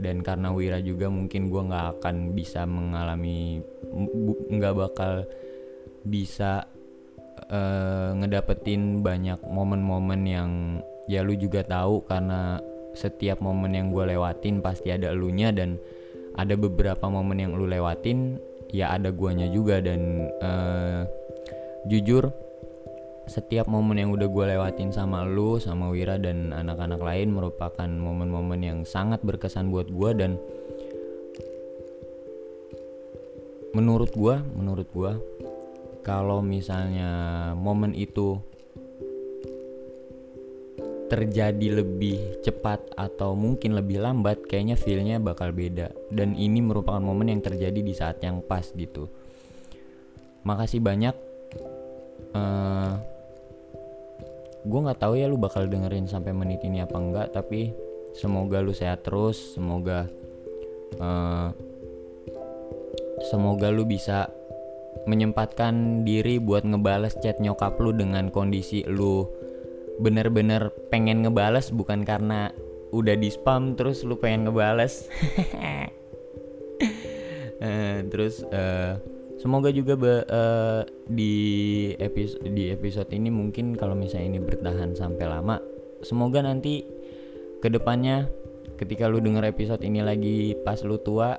dan 0.00 0.24
karena 0.24 0.50
Wira 0.54 0.80
juga 0.80 1.12
mungkin 1.12 1.52
gue 1.52 1.62
nggak 1.62 2.00
akan 2.00 2.32
bisa 2.32 2.64
mengalami 2.64 3.60
nggak 4.48 4.74
bakal 4.74 5.28
bisa 6.04 6.64
uh, 7.48 8.10
ngedapetin 8.16 9.04
banyak 9.04 9.40
momen-momen 9.44 10.20
yang 10.24 10.50
ya 11.10 11.24
lu 11.26 11.34
juga 11.34 11.66
tahu 11.66 12.06
karena 12.06 12.62
setiap 12.94 13.38
momen 13.38 13.74
yang 13.74 13.94
gue 13.94 14.14
lewatin 14.14 14.62
pasti 14.62 14.90
ada 14.90 15.14
elunya 15.14 15.54
dan 15.54 15.78
ada 16.34 16.54
beberapa 16.54 17.06
momen 17.06 17.38
yang 17.38 17.52
lu 17.54 17.66
lewatin 17.66 18.38
ya 18.70 18.94
ada 18.94 19.10
guanya 19.10 19.50
juga 19.50 19.82
dan 19.82 20.30
uh, 20.42 21.02
jujur 21.90 22.30
setiap 23.30 23.70
momen 23.70 24.02
yang 24.02 24.10
udah 24.10 24.26
gue 24.26 24.44
lewatin 24.58 24.90
sama 24.90 25.22
lu 25.22 25.62
sama 25.62 25.86
Wira 25.94 26.18
dan 26.18 26.50
anak-anak 26.50 26.98
lain 26.98 27.30
merupakan 27.30 27.86
momen-momen 27.86 28.58
yang 28.58 28.78
sangat 28.82 29.22
berkesan 29.22 29.70
buat 29.70 29.86
gue 29.86 30.10
dan 30.18 30.34
menurut 33.70 34.10
gue 34.10 34.34
menurut 34.58 34.88
gue 34.90 35.12
kalau 36.00 36.40
misalnya 36.40 37.52
momen 37.56 37.92
itu 37.92 38.40
terjadi 41.10 41.82
lebih 41.82 42.38
cepat 42.46 42.94
atau 42.94 43.34
mungkin 43.34 43.74
lebih 43.74 43.98
lambat 43.98 44.46
kayaknya 44.46 44.78
feelnya 44.78 45.18
bakal 45.18 45.50
beda. 45.50 45.90
Dan 46.06 46.38
ini 46.38 46.62
merupakan 46.62 47.02
momen 47.02 47.34
yang 47.34 47.42
terjadi 47.42 47.82
di 47.82 47.90
saat 47.90 48.22
yang 48.22 48.38
pas 48.46 48.62
gitu. 48.70 49.10
Makasih 50.46 50.78
banyak. 50.78 51.16
Uh, 52.30 52.38
eh, 52.38 52.92
gue 54.62 54.80
nggak 54.86 55.00
tahu 55.02 55.18
ya 55.18 55.26
lu 55.26 55.34
bakal 55.34 55.66
dengerin 55.66 56.06
sampai 56.06 56.30
menit 56.30 56.62
ini 56.62 56.84
apa 56.84 56.94
enggak 56.94 57.34
tapi 57.34 57.74
semoga 58.14 58.62
lu 58.62 58.70
sehat 58.70 59.02
terus 59.02 59.56
semoga 59.56 60.06
uh, 61.00 61.50
semoga 63.26 63.72
lu 63.72 63.82
bisa 63.88 64.30
menyempatkan 65.08 66.04
diri 66.04 66.38
buat 66.38 66.66
ngebales 66.66 67.16
chat 67.22 67.38
nyokap 67.40 67.78
lu 67.80 67.94
dengan 67.94 68.28
kondisi 68.28 68.84
lu. 68.86 69.26
Bener-bener 70.00 70.72
pengen 70.88 71.24
ngebales 71.24 71.72
bukan 71.72 72.04
karena 72.04 72.52
udah 72.90 73.14
di 73.14 73.30
spam 73.30 73.78
terus 73.78 74.02
lu 74.02 74.18
pengen 74.18 74.50
ngebales. 74.50 75.06
Uh, 77.60 77.98
terus 78.12 78.42
uh, 78.50 78.96
semoga 79.40 79.72
juga 79.72 79.96
be, 79.96 80.20
uh, 80.28 80.84
di 81.08 81.34
episode 81.96 82.44
di 82.52 82.68
episode 82.68 83.08
ini 83.16 83.32
mungkin 83.32 83.72
kalau 83.72 83.96
misalnya 83.96 84.36
ini 84.36 84.40
bertahan 84.44 84.92
sampai 84.92 85.24
lama 85.24 85.56
semoga 86.04 86.44
nanti 86.44 86.84
ke 87.60 87.68
depannya 87.72 88.28
ketika 88.76 89.08
lu 89.08 89.20
denger 89.20 89.48
episode 89.48 89.80
ini 89.80 90.04
lagi 90.04 90.56
pas 90.60 90.80
lu 90.84 91.00
tua 91.00 91.36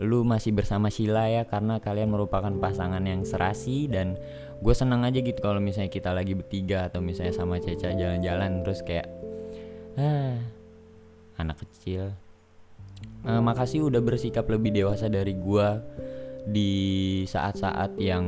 lu 0.00 0.24
masih 0.24 0.56
bersama 0.56 0.88
Sheila 0.88 1.28
ya 1.28 1.44
karena 1.44 1.76
kalian 1.76 2.08
merupakan 2.08 2.50
pasangan 2.56 3.04
yang 3.04 3.22
serasi 3.28 3.84
dan 3.84 4.16
gue 4.60 4.74
senang 4.76 5.04
aja 5.04 5.20
gitu 5.20 5.40
kalau 5.40 5.60
misalnya 5.60 5.92
kita 5.92 6.12
lagi 6.12 6.32
bertiga 6.32 6.88
atau 6.88 7.04
misalnya 7.04 7.36
sama 7.36 7.60
Ceca 7.60 7.92
jalan-jalan 7.92 8.64
terus 8.64 8.80
kayak 8.80 9.08
ah 10.00 10.36
anak 11.40 11.64
kecil. 11.64 12.12
Uh, 13.24 13.40
makasih 13.40 13.88
udah 13.88 14.00
bersikap 14.04 14.44
lebih 14.48 14.72
dewasa 14.76 15.08
dari 15.08 15.32
gue 15.32 15.68
di 16.48 16.72
saat-saat 17.28 17.96
yang 18.00 18.24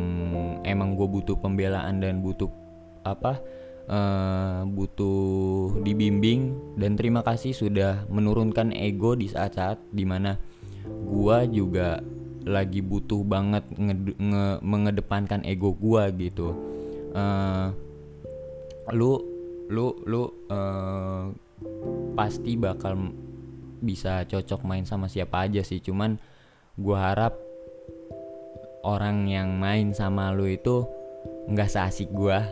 emang 0.65 0.97
gue 0.97 1.09
butuh 1.09 1.37
pembelaan 1.41 2.01
dan 2.01 2.21
butuh 2.25 2.49
apa 3.05 3.41
uh, 3.89 4.65
butuh 4.65 5.77
dibimbing. 5.85 6.57
Dan 6.77 6.97
terima 6.97 7.21
kasih 7.21 7.53
sudah 7.53 8.09
menurunkan 8.09 8.73
ego 8.73 9.13
di 9.13 9.29
saat-saat 9.29 9.93
di 9.93 10.05
mana 10.09 10.41
gua 10.87 11.45
juga 11.47 12.03
lagi 12.43 12.83
butuh 12.83 13.23
banget 13.23 13.63
nge, 13.79 13.95
nge 14.19 14.47
mengedepankan 14.63 15.47
ego 15.47 15.75
gua 15.75 16.11
gitu. 16.11 16.55
Uh, 17.13 17.71
lu 18.91 19.23
lu 19.71 19.95
lu 20.05 20.23
uh, 20.51 21.31
pasti 22.19 22.59
bakal 22.59 23.15
bisa 23.83 24.27
cocok 24.27 24.63
main 24.67 24.83
sama 24.87 25.07
siapa 25.07 25.47
aja 25.47 25.63
sih. 25.63 25.79
Cuman 25.79 26.19
gua 26.75 27.13
harap 27.15 27.39
orang 28.83 29.31
yang 29.31 29.55
main 29.63 29.95
sama 29.95 30.35
lu 30.35 30.51
itu 30.51 30.87
nggak 31.51 31.71
seasik 31.71 32.11
gua. 32.11 32.43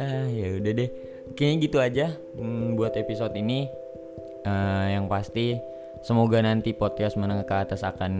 Ah 0.00 0.24
ya 0.32 0.56
udah 0.56 0.72
deh. 0.72 0.90
Kayaknya 1.36 1.56
gitu 1.60 1.76
aja 1.76 2.06
hmm, 2.40 2.72
buat 2.72 2.96
episode 2.96 3.36
ini 3.36 3.68
uh, 4.46 4.86
yang 4.88 5.06
pasti 5.10 5.58
semoga 6.00 6.40
nanti 6.40 6.72
podcast 6.72 7.20
menengah 7.20 7.44
ke 7.44 7.54
atas 7.56 7.84
akan 7.84 8.12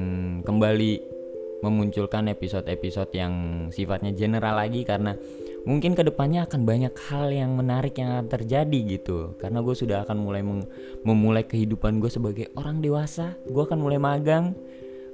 kembali 0.45 1.21
memunculkan 1.61 2.29
episode-episode 2.33 3.13
yang 3.13 3.33
sifatnya 3.69 4.17
general 4.17 4.57
lagi 4.57 4.83
karena 4.83 5.13
mungkin 5.69 5.93
ke 5.93 6.01
depannya 6.01 6.49
akan 6.49 6.65
banyak 6.65 6.95
hal 7.13 7.29
yang 7.29 7.53
menarik 7.53 8.01
yang 8.01 8.17
akan 8.17 8.29
terjadi 8.33 8.79
gitu. 8.97 9.37
Karena 9.37 9.61
gue 9.61 9.77
sudah 9.77 10.05
akan 10.09 10.17
mulai 10.17 10.43
memulai 11.05 11.45
kehidupan 11.45 12.01
gue 12.01 12.09
sebagai 12.09 12.47
orang 12.57 12.81
dewasa. 12.81 13.37
Gue 13.45 13.65
akan 13.69 13.79
mulai 13.81 14.01
magang. 14.01 14.57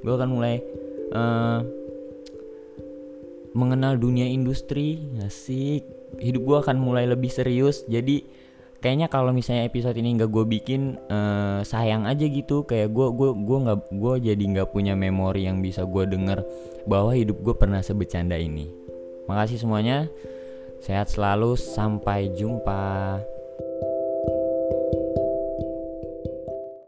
Gue 0.07 0.15
akan 0.15 0.31
mulai 0.31 0.63
uh, 1.11 1.61
mengenal 3.59 3.99
dunia 3.99 4.27
industri. 4.31 5.03
Asik. 5.19 5.83
Hidup 6.23 6.43
gue 6.47 6.57
akan 6.63 6.79
mulai 6.79 7.11
lebih 7.11 7.29
serius. 7.29 7.83
Jadi 7.91 8.23
kayaknya 8.81 9.07
kalau 9.09 9.31
misalnya 9.31 9.67
episode 9.67 9.97
ini 9.97 10.17
nggak 10.17 10.31
gue 10.31 10.45
bikin 10.47 10.97
uh, 11.09 11.61
sayang 11.67 12.05
aja 12.09 12.25
gitu. 12.27 12.65
Kayak 12.65 12.93
gue 12.93 13.07
gue 13.13 13.31
gue 13.37 13.59
nggak 13.67 13.79
gue 13.93 14.15
jadi 14.33 14.45
nggak 14.57 14.69
punya 14.73 14.95
memori 14.97 15.49
yang 15.49 15.61
bisa 15.61 15.85
gue 15.85 16.05
denger 16.07 16.45
bahwa 16.87 17.13
hidup 17.13 17.41
gue 17.43 17.55
pernah 17.57 17.81
sebecanda 17.81 18.37
ini. 18.39 18.69
Makasih 19.27 19.61
semuanya. 19.63 20.07
Sehat 20.81 21.11
selalu. 21.11 21.59
Sampai 21.59 22.31
jumpa 22.37 23.19